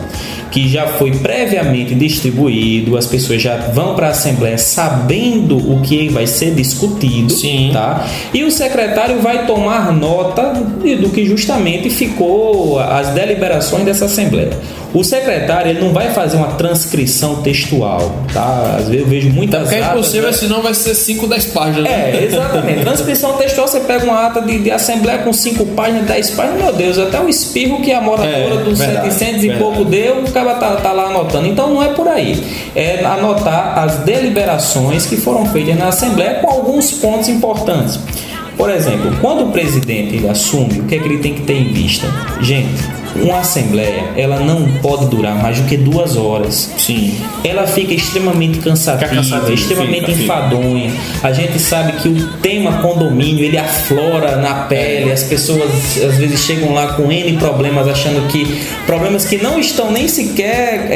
que 0.55 0.69
já 0.69 0.87
foi 0.87 1.11
previamente 1.11 1.97
distribuído, 1.97 2.97
as 2.97 3.07
pessoas 3.07 3.43
já 3.43 3.57
vão 3.57 3.97
para 3.97 4.07
a 4.07 4.11
assembleia 4.11 4.57
sabendo 4.57 5.57
o 5.57 5.81
que 5.83 6.09
vai 6.09 6.29
ser 6.29 6.53
discutido, 6.55 7.33
Sim. 7.33 7.71
tá? 7.73 8.07
E 8.33 8.45
o 8.45 8.51
secretário 8.53 9.21
vai 9.21 9.47
tomar 9.47 9.93
nota 9.93 10.53
do 10.53 11.11
que 11.11 11.27
justamente 11.27 11.91
ficou 11.91 12.79
as 12.79 13.09
deliberações 13.09 13.85
dessa 13.85 14.05
assembleia. 14.05 14.51
O 14.93 15.03
secretário 15.03 15.73
ele 15.73 15.81
não 15.81 15.93
vai 15.93 16.13
fazer 16.13 16.37
uma 16.37 16.53
transcrição 16.53 17.43
textual, 17.43 18.15
tá? 18.33 18.77
Às 18.79 18.89
vezes 18.89 19.03
eu 19.03 19.09
vejo 19.09 19.29
muitas 19.31 19.63
Porque 19.63 19.75
é 19.75 19.81
impossível, 19.81 20.29
né? 20.29 20.33
senão 20.33 20.63
vai 20.63 20.73
ser 20.73 20.95
5, 20.95 21.27
10 21.27 21.47
páginas. 21.47 21.83
né? 21.83 22.11
É, 22.13 22.25
exatamente. 22.25 22.79
Transcrição 22.85 23.33
textual, 23.33 23.67
você 23.67 23.81
pega 23.81 24.05
uma 24.05 24.25
ata 24.27 24.41
de, 24.41 24.57
de 24.61 24.71
assembleia 24.71 25.19
com 25.19 25.33
5 25.33 25.67
páginas, 25.67 26.07
10 26.07 26.31
páginas, 26.31 26.63
meu 26.63 26.73
Deus, 26.73 26.97
até 26.99 27.19
um 27.19 27.29
espirro 27.29 27.83
que 27.83 27.91
a 27.93 28.01
moradora 28.01 28.61
É, 28.61 28.63
dos 28.63 28.79
verdade, 28.79 29.13
700 29.13 29.43
e 29.43 29.49
verdade. 29.49 29.59
pouco 29.65 29.85
deu, 29.85 30.19
o 30.21 30.31
cara 30.45 30.59
tá, 30.59 30.77
tá 30.77 30.93
lá 30.93 31.07
anotando. 31.07 31.47
Então 31.47 31.69
não 31.71 31.83
é 31.83 31.89
por 31.89 32.07
aí. 32.07 32.43
É 32.75 33.05
anotar 33.05 33.79
as 33.79 33.99
deliberações 33.99 35.07
que 35.07 35.17
foram 35.17 35.47
feitas 35.47 35.77
na 35.77 35.89
assembleia 35.89 36.41
com 36.41 36.51
alguns 36.51 36.93
pontos 36.93 37.29
importantes. 37.29 37.99
Por 38.57 38.71
exemplo, 38.71 39.11
quando 39.21 39.49
o 39.49 39.51
presidente 39.51 40.27
assume, 40.29 40.81
o 40.81 40.85
que 40.85 40.95
é 40.95 40.99
que 40.99 41.05
ele 41.05 41.19
tem 41.19 41.35
que 41.35 41.43
ter 41.43 41.55
em 41.55 41.73
vista? 41.73 42.07
Gente, 42.41 42.83
uma 43.17 43.39
assembleia, 43.39 44.05
ela 44.17 44.41
não 44.41 44.67
pode 44.83 45.07
durar 45.07 45.35
mais 45.37 45.59
do 45.61 45.69
que 45.69 45.77
duas 45.77 46.17
horas 46.17 46.71
Sim. 46.77 47.17
ela 47.45 47.67
fica 47.67 47.95
extremamente 47.95 48.59
cansativa, 48.59 49.09
Fica 49.09 49.23
cansativa, 49.23 49.53
extremamente 49.53 50.01
fica, 50.01 50.13
fica. 50.13 50.25
enfadonha. 50.25 50.93
A 51.23 51.33
gente 51.33 51.59
sabe 51.59 51.93
que 52.01 52.09
o 52.09 52.27
tema 52.39 52.79
condomínio 52.83 53.45
ele 53.45 53.59
aflora 53.59 54.37
na 54.37 54.55
pele, 54.65 55.13
as 55.13 55.23
pessoas 55.23 55.71
às 56.03 56.17
vezes 56.17 56.41
chegam 56.41 56.73
lá 56.75 56.95
com 56.95 57.11
N 57.11 57.37
problemas, 57.39 57.89
achando 57.89 58.27
que 58.29 58.61
problemas 58.87 59.25
que 59.25 59.39
não 59.39 59.59
estão 59.59 59.91
nem 59.91 60.09
sequer 60.09 60.89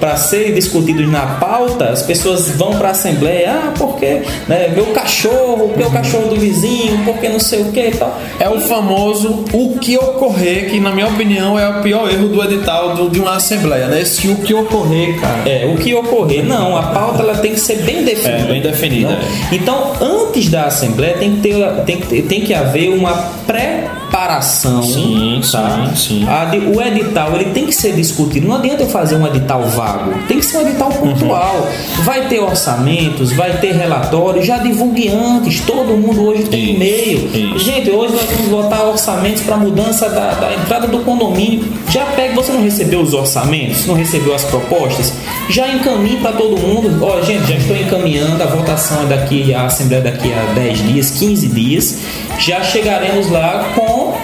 para 0.00 0.16
serem 0.16 0.54
discutidos 0.54 1.08
na 1.10 1.26
pauta, 1.38 1.90
as 1.90 2.02
pessoas 2.02 2.50
vão 2.50 2.76
para 2.76 2.88
a 2.88 2.90
assembleia, 2.90 3.52
ah, 3.52 3.72
porque 3.76 4.22
né, 4.48 4.68
meu 4.74 4.86
cachorro, 4.86 5.68
porque 5.68 5.82
o 5.82 5.90
cachorro 5.90 6.28
do 6.28 6.36
vizinho, 6.36 7.02
porque 7.04 7.28
não 7.28 7.40
sei 7.40 7.62
o 7.62 7.72
que 7.72 7.88
e 7.88 7.90
tal. 7.92 8.20
É 8.38 8.48
o 8.48 8.60
famoso 8.60 9.44
o 9.52 9.78
que 9.78 9.96
ocorrer, 9.96 10.70
que 10.70 10.80
na 10.80 10.90
minha 10.90 11.03
opinião 11.06 11.58
é 11.58 11.68
o 11.68 11.82
pior 11.82 12.10
erro 12.10 12.28
do 12.28 12.42
edital 12.42 12.94
do- 12.94 13.08
de 13.10 13.20
uma 13.20 13.36
assembleia, 13.36 13.86
né? 13.86 14.00
Esse 14.00 14.28
o 14.28 14.36
que 14.36 14.54
ocorrer, 14.54 15.20
cara. 15.20 15.48
É, 15.48 15.66
o 15.72 15.76
que 15.76 15.94
ocorrer. 15.94 16.44
Não, 16.44 16.76
a 16.76 16.82
pauta 16.84 17.22
ela 17.22 17.34
tem 17.36 17.52
que 17.54 17.60
ser 17.60 17.78
bem 17.82 18.04
definida. 18.04 18.38
É, 18.38 18.44
bem 18.44 18.62
definida, 18.62 19.10
Não? 19.10 19.18
Então, 19.52 19.92
antes 20.00 20.48
da 20.48 20.64
Assembleia, 20.64 21.16
tem 21.18 21.36
que, 21.36 21.40
ter, 21.40 21.54
tem, 21.84 21.96
que 22.00 22.06
ter- 22.06 22.22
tem 22.22 22.40
que 22.42 22.54
haver 22.54 22.90
uma 22.90 23.12
preparação. 23.46 24.82
Sim, 24.82 25.40
tá? 25.50 25.90
sim, 25.94 26.20
sim. 26.20 26.26
A 26.28 26.44
o 26.54 26.80
edital 26.80 27.34
ele 27.34 27.46
tem 27.50 27.66
que 27.66 27.72
ser 27.74 27.92
discutido. 27.94 28.46
Não 28.46 28.56
adianta 28.56 28.82
eu 28.84 28.88
fazer 28.88 29.16
um 29.16 29.26
edital 29.26 29.62
vago. 29.62 30.14
Tem 30.28 30.38
que 30.38 30.46
ser 30.46 30.58
um 30.58 30.60
edital 30.68 30.88
pontual. 30.90 31.68
Vai 32.04 32.28
ter 32.28 32.38
orçamentos, 32.40 33.32
vai 33.32 33.58
ter 33.58 33.72
relatórios. 33.72 34.46
Já 34.46 34.58
divulgue 34.58 35.08
antes. 35.08 35.60
Todo 35.60 35.96
mundo 35.96 36.26
hoje 36.28 36.44
tem 36.44 36.74
e-mail. 36.74 37.58
Gente, 37.58 37.90
hoje 37.90 38.14
nós 38.14 38.26
vamos 38.30 38.48
botar 38.48 38.84
orçamentos 38.84 39.42
para 39.42 39.56
mudança 39.56 40.08
da, 40.08 40.32
da 40.34 40.54
entrada 40.54 40.86
do 40.86 40.93
condomínio. 41.00 41.64
Já 41.90 42.04
pega, 42.06 42.34
você 42.34 42.52
não 42.52 42.62
recebeu 42.62 43.00
os 43.00 43.12
orçamentos, 43.14 43.86
não 43.86 43.94
recebeu 43.94 44.34
as 44.34 44.44
propostas, 44.44 45.12
já 45.48 45.68
encaminhe 45.68 46.16
para 46.16 46.32
todo 46.32 46.56
mundo. 46.56 47.04
Ó, 47.04 47.20
gente, 47.22 47.46
já 47.46 47.56
estou 47.56 47.76
encaminhando, 47.76 48.42
a 48.42 48.46
votação 48.46 49.02
é 49.02 49.06
daqui, 49.06 49.54
a 49.54 49.66
assembleia 49.66 50.00
é 50.00 50.04
daqui 50.04 50.32
a 50.32 50.52
10 50.54 50.78
dias, 50.86 51.10
15 51.10 51.48
dias. 51.48 51.98
Já 52.38 52.62
chegaremos 52.62 53.30
lá 53.30 53.72
com 53.74 54.14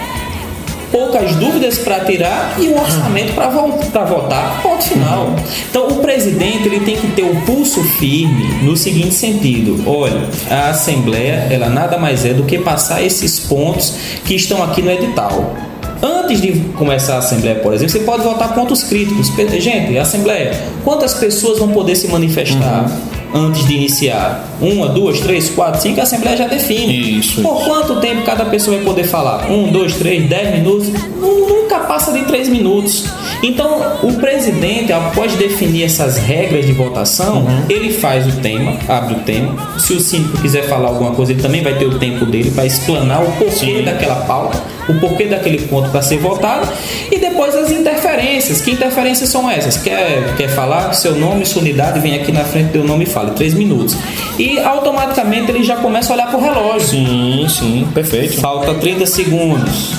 poucas 0.91 1.35
dúvidas 1.37 1.79
para 1.79 2.01
tirar 2.01 2.57
e 2.59 2.69
um 2.69 2.79
orçamento 2.79 3.35
para 3.35 4.05
votar. 4.05 4.63
Ponto 4.63 4.85
final. 4.85 5.35
Então 5.69 5.89
o 5.89 5.97
presidente 5.97 6.67
ele 6.67 6.81
tem 6.81 6.97
que 6.97 7.09
ter 7.09 7.23
o 7.23 7.41
pulso 7.43 7.83
firme 7.83 8.63
no 8.63 8.77
seguinte 8.77 9.15
sentido: 9.15 9.83
olha, 9.87 10.29
a 10.51 10.71
Assembleia 10.71 11.47
ela 11.51 11.69
nada 11.69 11.99
mais 11.99 12.25
é 12.25 12.35
do 12.35 12.45
que 12.45 12.59
passar 12.59 13.03
esses 13.03 13.41
pontos 13.41 13.95
que 14.25 14.35
estão 14.35 14.63
aqui 14.63 14.83
no 14.83 14.91
edital. 14.91 15.70
Antes 16.31 16.43
de 16.43 16.53
começar 16.77 17.17
a 17.17 17.19
Assembleia, 17.19 17.57
por 17.57 17.75
exemplo, 17.75 17.91
você 17.93 17.99
pode 18.01 18.23
votar 18.23 18.55
pontos 18.55 18.85
críticos. 18.85 19.29
Pe- 19.31 19.61
Gente, 19.61 19.99
Assembleia, 19.99 20.53
quantas 20.85 21.13
pessoas 21.15 21.59
vão 21.59 21.69
poder 21.71 21.97
se 21.97 22.07
manifestar 22.07 22.89
antes 23.35 23.67
de 23.67 23.75
iniciar? 23.75 24.49
Uma, 24.61 24.89
duas, 24.89 25.21
três, 25.21 25.49
quatro, 25.51 25.81
cinco, 25.81 26.01
a 26.01 26.03
Assembleia 26.03 26.37
já 26.37 26.47
define. 26.47 27.19
Isso, 27.19 27.41
Por 27.43 27.65
quanto 27.65 28.01
tempo 28.01 28.23
cada 28.23 28.45
pessoa 28.47 28.77
vai 28.77 28.85
poder 28.87 29.05
falar? 29.05 29.51
Um, 29.51 29.69
dois, 29.71 29.95
três, 29.95 30.29
dez 30.29 30.53
minutos? 30.55 30.89
Nu- 31.19 31.41
Nunca 31.71 31.85
passa 31.87 32.11
de 32.13 32.25
três 32.25 32.49
minutos. 32.49 33.05
Então, 33.45 33.81
o 34.03 34.15
presidente, 34.15 34.93
após 34.93 35.35
definir 35.37 35.85
essas 35.85 36.17
regras 36.19 36.67
de 36.67 36.73
votação, 36.73 37.47
ele 37.69 37.93
faz 37.93 38.27
o 38.27 38.41
tema, 38.41 38.73
abre 38.89 39.15
o 39.15 39.19
tema. 39.21 39.79
Se 39.79 39.93
o 39.93 40.01
síndico 40.01 40.37
quiser 40.39 40.65
falar 40.69 40.89
alguma 40.89 41.13
coisa, 41.13 41.31
ele 41.31 41.41
também 41.41 41.63
vai 41.63 41.75
ter 41.79 41.87
o 41.87 41.97
tempo 41.97 42.27
dele 42.27 42.51
para 42.51 42.67
explanar 42.67 43.23
o 43.23 43.31
porquê 43.37 43.83
daquela 43.83 44.17
pauta, 44.17 44.61
o 44.89 44.95
porquê 44.95 45.27
daquele 45.27 45.59
ponto 45.69 45.89
para 45.91 46.03
ser 46.03 46.19
votado. 46.19 46.69
E 47.09 47.20
depois 47.41 47.57
as 47.57 47.71
interferências. 47.71 48.61
Que 48.61 48.73
interferências 48.73 49.31
são 49.31 49.51
essas? 49.51 49.79
Quer, 49.79 50.37
quer 50.37 50.49
falar 50.49 50.93
seu 50.93 51.15
nome, 51.15 51.47
sua 51.47 51.63
unidade, 51.63 51.99
vem 51.99 52.15
aqui 52.15 52.31
na 52.31 52.45
frente 52.45 52.73
do 52.73 52.85
nome 52.85 53.05
e 53.05 53.07
fale. 53.07 53.31
Três 53.31 53.55
minutos. 53.55 53.97
E 54.39 54.59
automaticamente 54.59 55.51
ele 55.51 55.65
já 55.65 55.77
começa 55.77 56.13
a 56.13 56.17
olhar 56.17 56.27
para 56.29 56.39
o 56.39 56.43
relógio. 56.43 56.89
Sim, 56.89 57.47
sim, 57.49 57.89
perfeito. 57.95 58.39
Falta 58.41 58.75
30 58.75 59.07
segundos. 59.07 59.95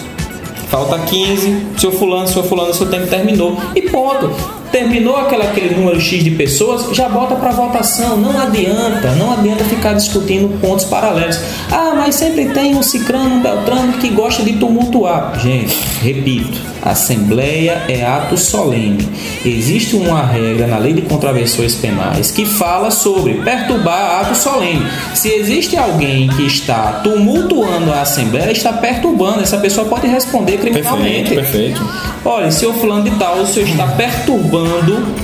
Falta 0.69 0.99
15. 0.99 1.65
Seu 1.77 1.91
fulano, 1.91 2.27
seu 2.27 2.43
fulano, 2.43 2.73
seu 2.75 2.87
tempo 2.87 3.07
terminou. 3.07 3.57
E 3.75 3.81
ponto. 3.89 4.60
Terminou 4.71 5.17
aquela, 5.17 5.45
aquele 5.45 5.75
número 5.75 5.99
X 5.99 6.23
de 6.23 6.31
pessoas, 6.31 6.95
já 6.95 7.09
bota 7.09 7.35
para 7.35 7.51
votação. 7.51 8.17
Não 8.17 8.39
adianta, 8.39 9.11
não 9.15 9.33
adianta 9.33 9.63
ficar 9.65 9.93
discutindo 9.93 10.57
pontos 10.59 10.85
paralelos. 10.85 11.39
Ah, 11.71 11.93
mas 11.95 12.15
sempre 12.15 12.45
tem 12.45 12.75
um 12.75 12.83
cicrano, 12.83 13.35
um 13.35 13.41
beltrano 13.41 13.93
que 13.93 14.09
gosta 14.09 14.43
de 14.43 14.53
tumultuar. 14.53 15.39
Gente, 15.39 15.77
repito, 16.01 16.57
Assembleia 16.81 17.83
é 17.87 18.03
ato 18.03 18.37
solene. 18.37 19.07
Existe 19.45 19.95
uma 19.95 20.25
regra 20.25 20.65
na 20.67 20.77
lei 20.77 20.93
de 20.93 21.01
contravenções 21.01 21.75
penais 21.75 22.31
que 22.31 22.45
fala 22.45 22.89
sobre 22.89 23.35
perturbar 23.35 24.21
ato 24.21 24.35
solene. 24.35 24.85
Se 25.13 25.29
existe 25.29 25.75
alguém 25.77 26.27
que 26.29 26.45
está 26.45 27.01
tumultuando 27.03 27.91
a 27.91 28.01
Assembleia, 28.01 28.51
está 28.51 28.73
perturbando, 28.73 29.41
essa 29.41 29.57
pessoa 29.57 29.87
pode 29.87 30.07
responder 30.07 30.57
criminalmente. 30.57 31.35
Perfeito, 31.35 31.79
perfeito. 31.79 32.21
Olha, 32.23 32.51
senhor 32.51 32.73
fulano 32.75 33.03
de 33.03 33.11
tal, 33.17 33.39
o 33.39 33.47
senhor 33.47 33.67
está 33.67 33.87
perturbando 33.87 34.60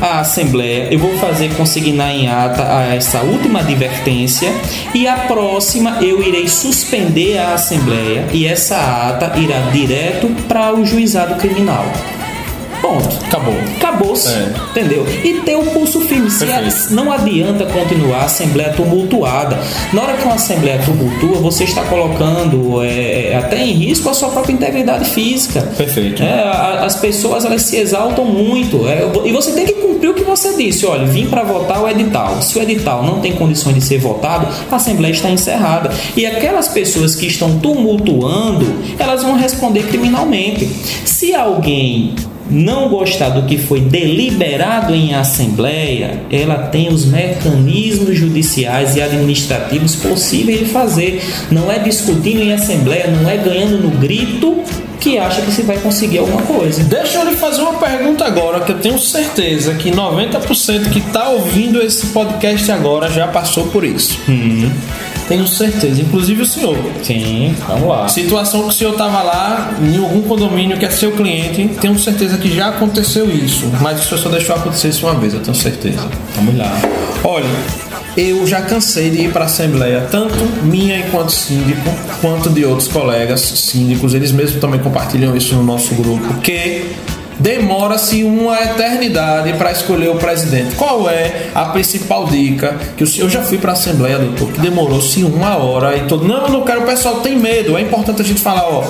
a 0.01 0.19
Assembleia, 0.19 0.87
eu 0.91 0.99
vou 0.99 1.17
fazer 1.17 1.53
consignar 1.55 2.11
em 2.11 2.27
ata 2.27 2.63
essa 2.93 3.21
última 3.21 3.59
advertência 3.59 4.51
e 4.93 5.07
a 5.07 5.17
próxima 5.19 5.97
eu 6.01 6.21
irei 6.21 6.47
suspender 6.47 7.37
a 7.37 7.53
Assembleia 7.53 8.27
e 8.31 8.45
essa 8.45 8.77
ata 9.09 9.37
irá 9.39 9.59
direto 9.71 10.27
para 10.47 10.73
o 10.73 10.85
juizado 10.85 11.35
criminal. 11.35 11.85
Ponto. 12.81 13.17
Acabou. 13.25 13.55
Acabou-se. 13.77 14.29
É. 14.29 14.53
Entendeu? 14.71 15.05
E 15.23 15.41
ter 15.41 15.55
o 15.55 15.63
pulso 15.71 16.01
firme. 16.01 16.29
Se 16.29 16.43
a- 16.45 16.61
não 16.91 17.11
adianta 17.11 17.65
continuar 17.65 18.19
a 18.21 18.25
Assembleia 18.25 18.71
tumultuada. 18.73 19.57
Na 19.93 20.01
hora 20.03 20.13
que 20.17 20.23
uma 20.25 20.35
Assembleia 20.35 20.79
tumultua, 20.83 21.37
você 21.39 21.63
está 21.63 21.83
colocando 21.83 22.83
é, 22.83 23.31
é, 23.31 23.35
até 23.37 23.63
em 23.63 23.71
risco 23.73 24.09
a 24.09 24.13
sua 24.13 24.29
própria 24.29 24.53
integridade 24.53 25.09
física. 25.09 25.61
Perfeito. 25.77 26.21
É, 26.23 26.43
a- 26.43 26.83
as 26.85 26.95
pessoas 26.97 27.45
elas 27.45 27.63
se 27.63 27.77
exaltam 27.77 28.25
muito. 28.25 28.87
É, 28.87 29.01
e 29.25 29.31
você 29.31 29.51
tem 29.51 29.65
que 29.65 29.73
cumprir 29.73 30.09
o 30.09 30.13
que 30.13 30.23
você 30.23 30.55
disse. 30.55 30.85
Olha, 30.85 31.05
vim 31.05 31.27
para 31.27 31.43
votar 31.43 31.81
o 31.81 31.87
edital. 31.89 32.41
Se 32.41 32.57
o 32.57 32.61
edital 32.61 33.03
não 33.03 33.19
tem 33.19 33.33
condições 33.33 33.75
de 33.75 33.81
ser 33.81 33.97
votado, 33.99 34.47
a 34.71 34.75
Assembleia 34.75 35.11
está 35.13 35.29
encerrada. 35.29 35.89
E 36.15 36.25
aquelas 36.25 36.67
pessoas 36.67 37.15
que 37.15 37.25
estão 37.27 37.59
tumultuando, 37.59 38.65
elas 38.99 39.23
vão 39.23 39.35
responder 39.35 39.83
criminalmente. 39.87 40.67
Se 41.05 41.33
alguém 41.33 42.13
não 42.49 42.89
gostar 42.89 43.29
do 43.29 43.43
que 43.43 43.57
foi 43.57 43.81
deliberado 43.81 44.93
em 44.93 45.13
assembleia, 45.13 46.21
ela 46.31 46.67
tem 46.67 46.89
os 46.89 47.05
mecanismos 47.05 48.17
judiciais 48.17 48.95
e 48.95 49.01
administrativos 49.01 49.95
possíveis 49.95 50.59
de 50.59 50.65
fazer. 50.65 51.21
Não 51.51 51.71
é 51.71 51.79
discutindo 51.79 52.41
em 52.41 52.53
assembleia, 52.53 53.07
não 53.07 53.29
é 53.29 53.37
ganhando 53.37 53.77
no 53.79 53.89
grito 53.91 54.63
que 54.99 55.17
acha 55.17 55.41
que 55.41 55.51
se 55.51 55.61
vai 55.61 55.77
conseguir 55.77 56.17
alguma 56.17 56.41
coisa. 56.41 56.83
Deixa 56.83 57.19
eu 57.19 57.29
lhe 57.29 57.35
fazer 57.35 57.61
uma 57.61 57.75
pergunta 57.75 58.25
agora, 58.25 58.61
que 58.61 58.71
eu 58.71 58.79
tenho 58.79 58.99
certeza 58.99 59.73
que 59.75 59.91
90% 59.91 60.89
que 60.89 60.99
está 60.99 61.29
ouvindo 61.29 61.81
esse 61.81 62.07
podcast 62.07 62.71
agora 62.71 63.09
já 63.09 63.27
passou 63.27 63.67
por 63.67 63.83
isso. 63.83 64.19
Tenho 65.27 65.47
certeza, 65.47 66.01
inclusive 66.01 66.41
o 66.41 66.45
senhor. 66.45 66.77
Sim, 67.03 67.53
vamos 67.67 67.87
lá. 67.87 68.07
Situação 68.07 68.63
que 68.63 68.69
o 68.69 68.71
senhor 68.71 68.91
estava 68.91 69.21
lá 69.21 69.73
em 69.81 69.97
algum 69.97 70.21
condomínio 70.21 70.77
que 70.77 70.85
é 70.85 70.89
seu 70.89 71.11
cliente, 71.11 71.69
tenho 71.81 71.97
certeza 71.99 72.37
que 72.37 72.53
já 72.55 72.69
aconteceu 72.69 73.29
isso, 73.29 73.69
mas 73.81 73.99
o 73.99 74.03
senhor 74.07 74.21
só 74.21 74.29
deixou 74.29 74.55
acontecer 74.55 74.89
isso 74.89 75.05
uma 75.05 75.15
vez, 75.15 75.33
eu 75.33 75.41
tenho 75.41 75.55
certeza. 75.55 76.07
Vamos 76.35 76.57
lá. 76.57 76.71
Olha, 77.23 77.45
eu 78.15 78.47
já 78.47 78.61
cansei 78.61 79.09
de 79.09 79.23
ir 79.23 79.31
para 79.31 79.43
a 79.43 79.45
Assembleia, 79.45 80.07
tanto 80.09 80.33
minha 80.63 80.97
enquanto 80.97 81.31
síndico, 81.31 81.89
quanto 82.21 82.49
de 82.49 82.65
outros 82.65 82.87
colegas 82.87 83.41
síndicos, 83.41 84.13
eles 84.13 84.31
mesmos 84.31 84.59
também 84.59 84.79
compartilham 84.79 85.35
isso 85.35 85.53
no 85.55 85.63
nosso 85.63 85.93
grupo, 85.93 86.33
que 86.41 86.95
demora-se 87.39 88.23
uma 88.23 88.59
eternidade 88.61 89.53
para 89.53 89.71
escolher 89.71 90.09
o 90.09 90.15
presidente. 90.15 90.75
Qual 90.75 91.09
é 91.09 91.49
a 91.53 91.65
principal 91.65 92.25
dica 92.27 92.77
que 92.95 93.03
o 93.03 93.07
senhor 93.07 93.29
já 93.29 93.41
fui 93.41 93.57
para 93.57 93.71
a 93.71 93.73
Assembleia, 93.73 94.17
doutor, 94.17 94.51
que 94.51 94.59
demorou-se 94.59 95.23
uma 95.23 95.57
hora 95.57 95.95
e 95.97 96.01
todo. 96.01 96.27
Não, 96.27 96.47
não 96.47 96.61
quero, 96.63 96.81
o 96.81 96.85
pessoal 96.85 97.21
tem 97.21 97.37
medo. 97.37 97.77
É 97.77 97.81
importante 97.81 98.21
a 98.21 98.25
gente 98.25 98.41
falar, 98.41 98.67
ó. 98.67 98.83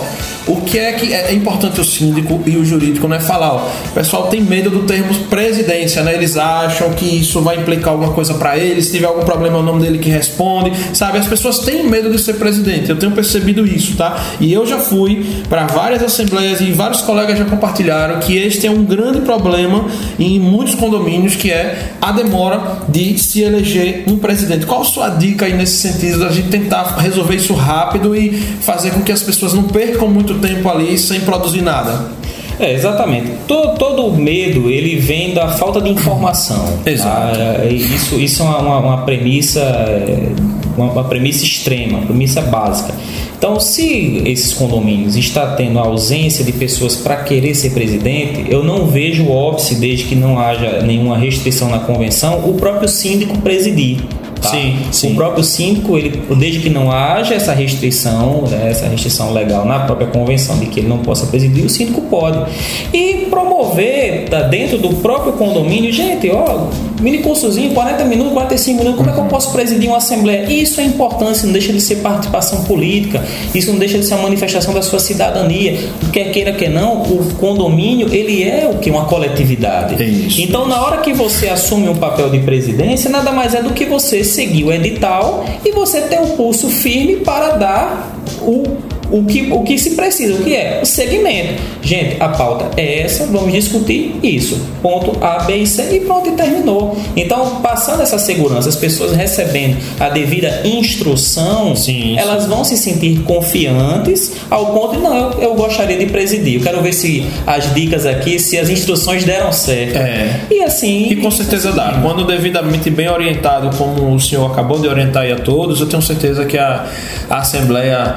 O 0.47 0.61
que 0.61 0.79
é 0.79 0.93
que 0.93 1.13
é 1.13 1.33
importante 1.33 1.81
o 1.81 1.83
síndico 1.83 2.41
e 2.45 2.55
o 2.55 2.63
jurídico, 2.63 3.05
né? 3.05 3.19
Falar, 3.19 3.53
ó, 3.53 3.67
o 3.89 3.91
pessoal 3.93 4.27
tem 4.27 4.41
medo 4.41 4.69
do 4.69 4.83
termo 4.83 5.13
presidência, 5.29 6.01
né? 6.03 6.13
Eles 6.13 6.37
acham 6.37 6.91
que 6.91 7.05
isso 7.05 7.41
vai 7.41 7.57
implicar 7.57 7.89
alguma 7.89 8.13
coisa 8.13 8.33
para 8.35 8.57
eles, 8.57 8.85
se 8.85 8.93
tiver 8.93 9.07
algum 9.07 9.25
problema 9.25 9.57
é 9.57 9.59
o 9.59 9.63
nome 9.63 9.81
dele 9.81 9.97
que 9.97 10.09
responde, 10.09 10.71
sabe? 10.93 11.17
As 11.17 11.27
pessoas 11.27 11.59
têm 11.59 11.83
medo 11.83 12.09
de 12.09 12.17
ser 12.17 12.35
presidente. 12.35 12.89
Eu 12.89 12.97
tenho 12.97 13.11
percebido 13.11 13.65
isso, 13.65 13.97
tá? 13.97 14.17
E 14.39 14.53
eu 14.53 14.65
já 14.65 14.79
fui 14.79 15.25
para 15.49 15.67
várias 15.67 16.01
assembleias 16.01 16.61
e 16.61 16.71
vários 16.71 17.01
colegas 17.01 17.37
já 17.37 17.43
compartilharam 17.43 18.19
que 18.21 18.36
este 18.37 18.67
é 18.67 18.71
um 18.71 18.83
grande 18.83 19.21
problema 19.21 19.85
em 20.19 20.39
muitos 20.39 20.75
condomínios, 20.75 21.35
que 21.35 21.51
é 21.51 21.93
a 22.01 22.11
demora 22.11 22.83
de 22.87 23.17
se 23.17 23.41
eleger 23.41 24.03
um 24.07 24.17
presidente. 24.17 24.65
Qual 24.65 24.81
a 24.81 24.85
sua 24.85 25.09
dica 25.09 25.45
aí 25.45 25.53
nesse 25.53 25.77
sentido 25.77 26.19
da 26.19 26.29
gente 26.29 26.49
tentar 26.49 26.97
resolver 26.97 27.35
isso 27.35 27.53
rápido 27.53 28.15
e 28.15 28.31
fazer 28.31 28.91
com 28.91 29.01
que 29.01 29.11
as 29.11 29.21
pessoas 29.21 29.53
não 29.53 29.63
percam 29.63 30.07
muito 30.07 30.35
tempo 30.35 30.69
ali 30.69 30.97
sem 30.97 31.21
produzir 31.21 31.61
nada? 31.61 32.11
É, 32.59 32.73
exatamente. 32.73 33.31
Todo, 33.47 33.77
todo 33.77 34.11
medo 34.13 34.69
ele 34.69 34.95
vem 34.95 35.33
da 35.33 35.49
falta 35.49 35.79
de 35.79 35.89
informação. 35.89 36.79
Exato. 36.85 37.37
tá? 37.37 37.63
É, 37.63 37.71
Isso, 37.71 38.15
isso 38.19 38.41
é 38.41 38.45
uma, 38.45 38.79
uma- 38.79 38.97
premissa, 39.03 39.59
é, 39.61 40.29
uma, 40.75 41.03
premissa 41.03 41.43
extrema, 41.45 41.99
uma 41.99 42.07
premissa 42.07 42.41
básica. 42.41 42.93
Então, 43.37 43.59
se 43.59 44.23
esses 44.25 44.53
condomínios 44.53 45.15
está 45.15 45.53
tendo 45.55 45.77
ausência 45.77 46.43
de 46.43 46.51
pessoas 46.51 46.95
para 46.95 47.17
querer 47.17 47.53
ser 47.53 47.69
presidente, 47.69 48.45
eu 48.49 48.63
não 48.63 48.87
vejo 48.87 49.29
óbice 49.29 49.75
desde 49.75 50.05
que 50.05 50.15
não 50.15 50.39
haja 50.39 50.81
nenhuma 50.81 51.15
restrição 51.17 51.69
na 51.69 51.79
convenção, 51.79 52.49
o 52.49 52.55
próprio 52.55 52.89
síndico 52.89 53.37
presidir. 53.39 53.99
Tá? 54.39 54.49
Sim, 54.49 54.79
sim. 54.91 55.13
O 55.13 55.15
próprio 55.15 55.43
síndico, 55.43 55.97
ele, 55.97 56.21
desde 56.37 56.59
que 56.59 56.69
não 56.69 56.91
haja 56.91 57.35
essa 57.35 57.53
restrição, 57.53 58.43
né, 58.43 58.69
essa 58.69 58.87
restrição 58.87 59.33
legal 59.33 59.65
na 59.65 59.79
própria 59.79 60.07
convenção 60.07 60.57
de 60.59 60.67
que 60.67 60.79
ele 60.79 60.87
não 60.87 60.99
possa 60.99 61.27
presidir, 61.27 61.65
o 61.65 61.69
síndico 61.69 62.01
pode. 62.01 62.45
E 62.93 63.27
promover 63.29 64.29
tá, 64.29 64.41
dentro 64.43 64.77
do 64.77 64.89
próprio 64.97 65.33
condomínio, 65.33 65.91
gente, 65.91 66.29
ó, 66.29 66.67
mini 67.01 67.19
cursozinho, 67.19 67.73
40 67.73 68.05
minutos, 68.05 68.33
45 68.33 68.77
minutos, 68.77 68.97
como 68.97 69.09
é 69.09 69.13
que 69.13 69.19
eu 69.19 69.25
posso 69.25 69.51
presidir 69.51 69.89
uma 69.89 69.97
assembleia? 69.97 70.51
Isso 70.51 70.81
é 70.81 70.83
importante, 70.83 71.37
isso 71.37 71.45
não 71.45 71.53
deixa 71.53 71.73
de 71.73 71.81
ser 71.81 71.97
participação 71.97 72.63
política, 72.63 73.23
isso 73.53 73.71
não 73.71 73.79
deixa 73.79 73.97
de 73.97 74.05
ser 74.05 74.15
uma 74.15 74.23
manifestação 74.23 74.73
da 74.73 74.81
sua 74.81 74.99
cidadania. 74.99 75.77
Quer 76.11 76.31
queira, 76.31 76.53
quer 76.53 76.69
não, 76.69 77.03
o 77.03 77.33
condomínio, 77.35 78.13
ele 78.13 78.43
é 78.43 78.69
o 78.71 78.79
que? 78.79 78.89
Uma 78.89 79.05
coletividade. 79.05 80.01
É 80.01 80.05
isso. 80.05 80.41
Então, 80.41 80.67
na 80.67 80.81
hora 80.81 80.97
que 80.97 81.13
você 81.13 81.49
assume 81.49 81.89
um 81.89 81.95
papel 81.95 82.29
de 82.29 82.39
presidência, 82.39 83.09
nada 83.09 83.31
mais 83.31 83.53
é 83.53 83.61
do 83.61 83.71
que 83.71 83.85
você 83.85 84.23
seguir 84.23 84.63
o 84.63 84.71
edital 84.71 85.45
e 85.65 85.71
você 85.71 86.01
ter 86.01 86.19
o 86.19 86.27
pulso 86.27 86.69
firme 86.69 87.17
para 87.17 87.57
dar 87.57 88.17
o, 88.41 88.63
o, 89.11 89.23
que, 89.25 89.51
o 89.51 89.63
que 89.63 89.77
se 89.77 89.91
precisa, 89.91 90.33
o 90.33 90.43
que 90.43 90.55
é? 90.55 90.79
O 90.81 90.85
segmento. 90.85 91.61
Gente, 91.81 92.21
a 92.21 92.29
pauta 92.29 92.69
é 92.79 93.01
essa, 93.01 93.25
vamos 93.27 93.53
discutir 93.53 94.15
isso. 94.21 94.59
Ponto 94.81 95.23
A, 95.23 95.39
B 95.43 95.57
e 95.57 95.67
C 95.67 95.95
e 95.95 95.99
pronto, 96.01 96.29
e 96.29 96.33
terminou. 96.33 96.97
Então, 97.15 97.61
passando 97.61 98.01
essa 98.01 98.17
segurança, 98.17 98.69
as 98.69 98.75
pessoas 98.75 99.15
recebendo 99.15 99.77
a 99.99 100.09
devida 100.09 100.61
instrução, 100.63 101.75
Sim, 101.75 102.17
elas 102.17 102.45
vão 102.45 102.63
se 102.63 102.77
sentir 102.77 103.21
confiantes 103.23 104.33
ao 104.49 104.67
ponto 104.73 104.95
de, 104.95 105.01
não, 105.01 105.15
eu, 105.15 105.41
eu 105.41 105.55
gostaria 105.55 105.97
de 105.97 106.05
presidir. 106.07 106.55
Eu 106.55 106.61
quero 106.61 106.81
ver 106.81 106.93
se 106.93 107.25
as 107.45 107.73
dicas 107.73 108.05
aqui, 108.05 108.39
se 108.39 108.57
as 108.57 108.69
instruções 108.69 109.23
deram 109.23 109.51
certo. 109.51 109.97
É. 109.97 110.41
E 110.49 110.63
assim. 110.63 111.07
E 111.09 111.15
com 111.15 111.31
certeza 111.31 111.71
dá. 111.71 111.99
Quando 112.01 112.25
devidamente 112.25 112.89
bem 112.89 113.09
orientado, 113.09 113.75
como 113.77 114.13
o 114.13 114.19
senhor 114.19 114.51
acabou 114.51 114.79
de 114.79 114.87
orientar 114.87 115.23
aí 115.23 115.31
a 115.31 115.37
todos, 115.37 115.79
eu 115.79 115.87
tenho 115.87 116.01
certeza 116.01 116.45
que 116.45 116.57
a, 116.57 116.85
a 117.29 117.37
Assembleia 117.37 118.15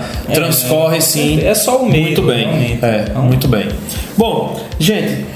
transcorre 0.80 1.00
sim. 1.00 1.40
é 1.42 1.54
só 1.54 1.78
o 1.82 1.86
medo, 1.88 2.22
Muito 2.22 2.22
bem. 2.22 2.44
realmente. 2.46 2.84
É, 2.84 3.04
Então- 3.08 3.22
muito 3.22 3.48
bem. 3.48 3.68
Bom, 4.16 4.60
gente. 4.78 5.26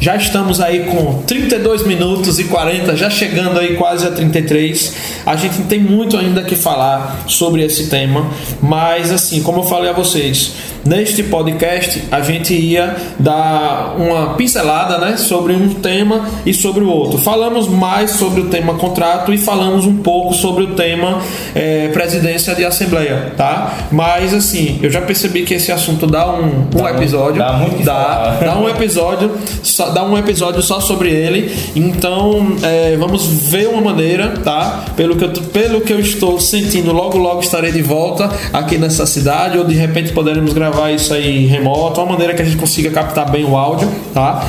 Já 0.00 0.16
estamos 0.16 0.60
aí 0.60 0.80
com 0.80 1.22
32 1.22 1.86
minutos 1.86 2.38
e 2.38 2.44
40, 2.44 2.94
já 2.94 3.08
chegando 3.08 3.58
aí 3.58 3.74
quase 3.76 4.06
a 4.06 4.10
33. 4.10 4.92
A 5.24 5.34
gente 5.34 5.62
tem 5.62 5.78
muito 5.80 6.18
ainda 6.18 6.42
que 6.42 6.54
falar 6.56 7.22
sobre 7.26 7.62
esse 7.64 7.86
tema, 7.88 8.28
mas 8.60 9.10
assim, 9.10 9.42
como 9.42 9.60
eu 9.60 9.62
falei 9.62 9.88
a 9.88 9.94
vocês, 9.94 10.52
neste 10.84 11.22
podcast 11.22 12.04
a 12.10 12.20
gente 12.20 12.54
ia 12.54 12.96
dar 13.18 13.94
uma 13.96 14.34
pincelada, 14.34 14.98
né, 14.98 15.16
sobre 15.16 15.52
um 15.52 15.74
tema 15.74 16.28
e 16.44 16.52
sobre 16.52 16.84
o 16.84 16.88
outro. 16.88 17.18
Falamos 17.18 17.68
mais 17.68 18.12
sobre 18.12 18.42
o 18.42 18.48
tema 18.48 18.74
contrato 18.74 19.32
e 19.32 19.38
falamos 19.38 19.86
um 19.86 19.96
pouco 19.96 20.34
sobre 20.34 20.64
o 20.64 20.74
tema 20.74 21.20
eh, 21.54 21.88
presidência 21.92 22.54
de 22.54 22.64
assembleia, 22.64 23.32
tá? 23.36 23.88
Mas 23.90 24.34
assim, 24.34 24.78
eu 24.82 24.90
já 24.90 25.00
percebi 25.00 25.42
que 25.42 25.54
esse 25.54 25.72
assunto 25.72 26.06
dá 26.06 26.30
um, 26.30 26.68
um 26.74 26.82
Dá 26.82 26.90
episódio, 26.90 27.38
dá 27.38 27.52
muito 27.52 27.82
dá, 27.82 28.38
dá 28.40 28.58
um 28.58 28.68
episódio, 28.68 29.32
só, 29.62 29.90
dá 29.90 30.04
um 30.04 30.16
episódio 30.16 30.62
só 30.62 30.80
sobre 30.80 31.10
ele. 31.10 31.54
Então, 31.74 32.56
é, 32.62 32.96
vamos 32.96 33.26
ver 33.26 33.68
uma 33.68 33.80
maneira, 33.80 34.34
tá? 34.44 34.84
Pelo 34.96 35.16
que, 35.16 35.24
eu, 35.24 35.30
pelo 35.30 35.80
que 35.80 35.92
eu 35.92 36.00
estou 36.00 36.38
sentindo, 36.40 36.92
logo 36.92 37.18
logo 37.18 37.40
estarei 37.40 37.72
de 37.72 37.82
volta 37.82 38.30
aqui 38.52 38.76
nessa 38.78 39.06
cidade, 39.06 39.58
ou 39.58 39.64
de 39.64 39.74
repente 39.74 40.12
poderemos 40.12 40.52
gravar 40.52 40.73
isso 40.94 41.14
aí 41.14 41.46
remoto, 41.46 42.00
uma 42.00 42.12
maneira 42.12 42.34
que 42.34 42.42
a 42.42 42.44
gente 42.44 42.56
consiga 42.56 42.90
captar 42.90 43.30
bem 43.30 43.44
o 43.44 43.56
áudio, 43.56 43.88
tá? 44.12 44.44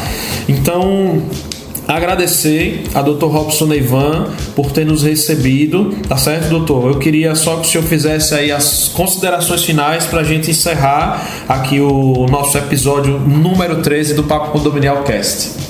Então, 0.48 1.22
agradecer 1.88 2.84
a 2.94 3.02
Dr. 3.02 3.26
Robson 3.26 3.66
Neivan 3.66 4.28
por 4.56 4.72
ter 4.72 4.86
nos 4.86 5.04
recebido, 5.04 5.96
tá 6.08 6.18
certo, 6.18 6.50
doutor? 6.50 6.92
Eu 6.92 7.00
queria 7.00 7.36
só 7.36 7.58
que 7.58 7.68
o 7.68 7.70
senhor 7.70 7.84
fizesse 7.84 8.34
aí 8.34 8.52
as 8.52 8.88
considerações 8.90 9.64
finais 9.64 10.06
para 10.06 10.22
a 10.22 10.24
gente 10.24 10.52
encerrar 10.52 11.46
aqui 11.48 11.80
o 11.80 12.26
nosso 12.30 12.58
episódio 12.58 13.20
número 13.20 13.82
13 13.82 14.14
do 14.14 14.24
Papo 14.24 14.52
Condominial 14.52 15.04
Cast. 15.04 15.65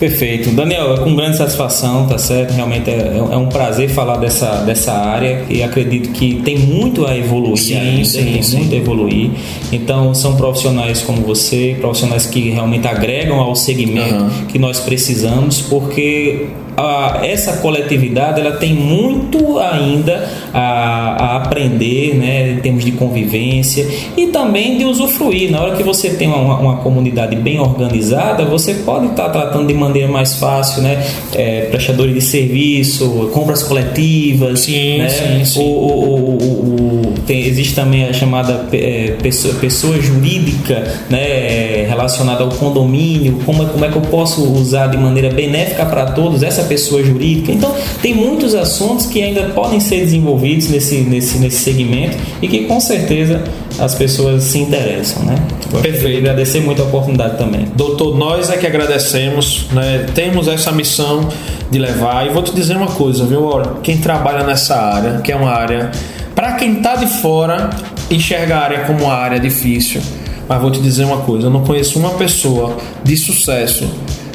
Perfeito. 0.00 0.50
Daniel, 0.52 0.94
é 0.94 0.96
com 0.96 1.14
grande 1.14 1.36
satisfação, 1.36 2.06
tá 2.06 2.16
certo? 2.16 2.52
Realmente 2.52 2.88
é, 2.88 3.18
é 3.18 3.36
um 3.36 3.50
prazer 3.50 3.90
falar 3.90 4.16
dessa, 4.16 4.62
dessa 4.62 4.94
área 4.94 5.44
e 5.50 5.62
acredito 5.62 6.08
que 6.12 6.36
tem 6.36 6.58
muito 6.58 7.06
a 7.06 7.14
evoluir 7.14 7.58
sim, 7.58 7.76
ainda, 7.76 8.04
sim, 8.06 8.24
tem 8.24 8.42
sim. 8.42 8.56
muito 8.56 8.74
a 8.74 8.78
evoluir. 8.78 9.30
Então, 9.70 10.14
são 10.14 10.36
profissionais 10.36 11.02
como 11.02 11.20
você, 11.20 11.76
profissionais 11.78 12.24
que 12.24 12.48
realmente 12.48 12.88
agregam 12.88 13.38
ao 13.38 13.54
segmento 13.54 14.14
Aham. 14.14 14.46
que 14.48 14.58
nós 14.58 14.80
precisamos, 14.80 15.60
porque 15.60 16.46
a- 16.80 17.20
essa 17.26 17.54
coletividade 17.58 18.40
ela 18.40 18.52
tem 18.52 18.72
muito 18.74 19.58
ainda 19.58 20.28
a, 20.52 20.60
a 20.60 21.36
aprender, 21.36 22.14
né, 22.16 22.52
em 22.52 22.56
termos 22.60 22.84
de 22.84 22.92
convivência 22.92 23.86
e 24.16 24.28
também 24.28 24.78
de 24.78 24.84
usufruir. 24.84 25.50
Na 25.50 25.60
hora 25.62 25.76
que 25.76 25.82
você 25.82 26.10
tem 26.10 26.28
uma, 26.28 26.58
uma 26.58 26.76
comunidade 26.76 27.36
bem 27.36 27.58
organizada, 27.60 28.44
você 28.44 28.74
pode 28.74 29.06
estar 29.06 29.28
tratando 29.28 29.66
de 29.66 29.74
maneira 29.74 30.08
mais 30.08 30.34
fácil, 30.36 30.82
né, 30.82 31.04
é, 31.34 31.62
prestadores 31.70 32.14
de 32.14 32.20
serviço, 32.20 33.30
compras 33.32 33.62
coletivas, 33.62 34.60
Sim, 34.60 34.98
né, 34.98 35.08
sim, 35.08 35.44
sim. 35.44 35.60
o- 35.60 35.62
o- 35.62 36.30
o- 36.30 36.38
o- 36.38 37.06
o- 37.08 37.14
tem- 37.26 37.44
existe 37.46 37.74
também 37.74 38.04
a 38.04 38.12
chamada 38.12 38.66
é, 38.72 39.14
pessoa, 39.22 39.54
pessoa 39.54 40.00
jurídica 40.00 40.82
né, 41.08 41.20
é, 41.22 41.86
relacionada 41.88 42.42
ao 42.44 42.50
condomínio, 42.50 43.38
como, 43.44 43.62
é- 43.62 43.66
como 43.66 43.84
é 43.84 43.88
que 43.88 43.96
eu 43.96 44.02
posso 44.02 44.42
usar 44.52 44.86
de 44.88 44.96
maneira 44.96 45.30
benéfica 45.30 45.84
para 45.86 46.06
todos 46.06 46.42
essa 46.42 46.64
pessoa 46.70 47.02
jurídica. 47.02 47.50
Então, 47.50 47.74
tem 48.00 48.14
muitos 48.14 48.54
assuntos 48.54 49.06
que 49.06 49.20
ainda 49.20 49.50
podem 49.50 49.80
ser 49.80 49.98
desenvolvidos 50.00 50.68
nesse, 50.68 50.98
nesse, 50.98 51.38
nesse 51.38 51.64
segmento 51.64 52.16
e 52.40 52.46
que 52.46 52.64
com 52.66 52.78
certeza 52.78 53.42
as 53.76 53.96
pessoas 53.96 54.44
se 54.44 54.58
interessam. 54.58 55.24
Né? 55.24 55.34
Gostaria 55.70 55.92
Perfeito. 55.92 56.18
agradecer 56.18 56.60
muito 56.60 56.80
a 56.80 56.84
oportunidade 56.84 57.36
também. 57.36 57.66
Doutor, 57.74 58.16
nós 58.16 58.50
é 58.50 58.56
que 58.56 58.66
agradecemos, 58.66 59.66
né? 59.72 60.06
Temos 60.14 60.46
essa 60.46 60.70
missão 60.70 61.28
de 61.70 61.78
levar. 61.78 62.26
E 62.26 62.30
vou 62.30 62.42
te 62.42 62.54
dizer 62.54 62.76
uma 62.76 62.88
coisa, 62.88 63.24
viu? 63.24 63.44
Ora, 63.44 63.74
quem 63.82 63.98
trabalha 63.98 64.44
nessa 64.44 64.76
área, 64.76 65.18
que 65.18 65.32
é 65.32 65.36
uma 65.36 65.50
área. 65.50 65.90
Para 66.34 66.52
quem 66.52 66.76
tá 66.76 66.94
de 66.94 67.06
fora, 67.06 67.70
enxerga 68.10 68.56
a 68.56 68.60
área 68.60 68.80
como 68.84 69.04
uma 69.04 69.14
área 69.14 69.40
difícil. 69.40 70.00
Mas 70.48 70.60
vou 70.60 70.70
te 70.70 70.80
dizer 70.80 71.04
uma 71.04 71.18
coisa: 71.18 71.46
eu 71.46 71.50
não 71.50 71.62
conheço 71.62 71.98
uma 71.98 72.10
pessoa 72.10 72.76
de 73.02 73.16
sucesso 73.16 73.88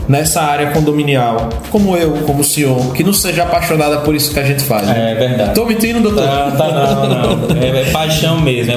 nessa 0.08 0.42
área 0.42 0.72
condominial, 0.72 1.50
como 1.72 1.96
eu, 1.98 2.12
como 2.26 2.42
o 2.42 2.44
senhor, 2.44 2.94
que 2.94 3.04
não 3.04 3.14
seja 3.14 3.44
apaixonada 3.44 3.98
por 4.00 4.14
isso 4.16 4.32
que 4.34 4.40
a 4.40 4.44
gente 4.44 4.64
faz. 4.64 4.88
né? 4.88 5.12
É 5.12 5.16
verdade. 5.16 5.54
Tô 5.56 5.66
mentindo, 5.66 6.00
doutor? 6.02 6.24
Tá, 6.24 6.52
tá, 6.52 6.72
não, 6.72 7.36
não. 7.48 7.62
É, 7.62 7.82
é 7.82 7.92
paixão 7.92 8.40
mesmo. 8.42 8.74
É 8.74 8.76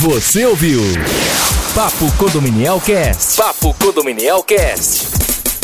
Você 0.00 0.44
ouviu 0.46 0.82
Papo 1.76 2.10
Condominial 2.16 2.80
Cast, 2.80 3.40
Papo 3.40 3.72
Condominial 3.74 4.42
Cast. 4.42 5.06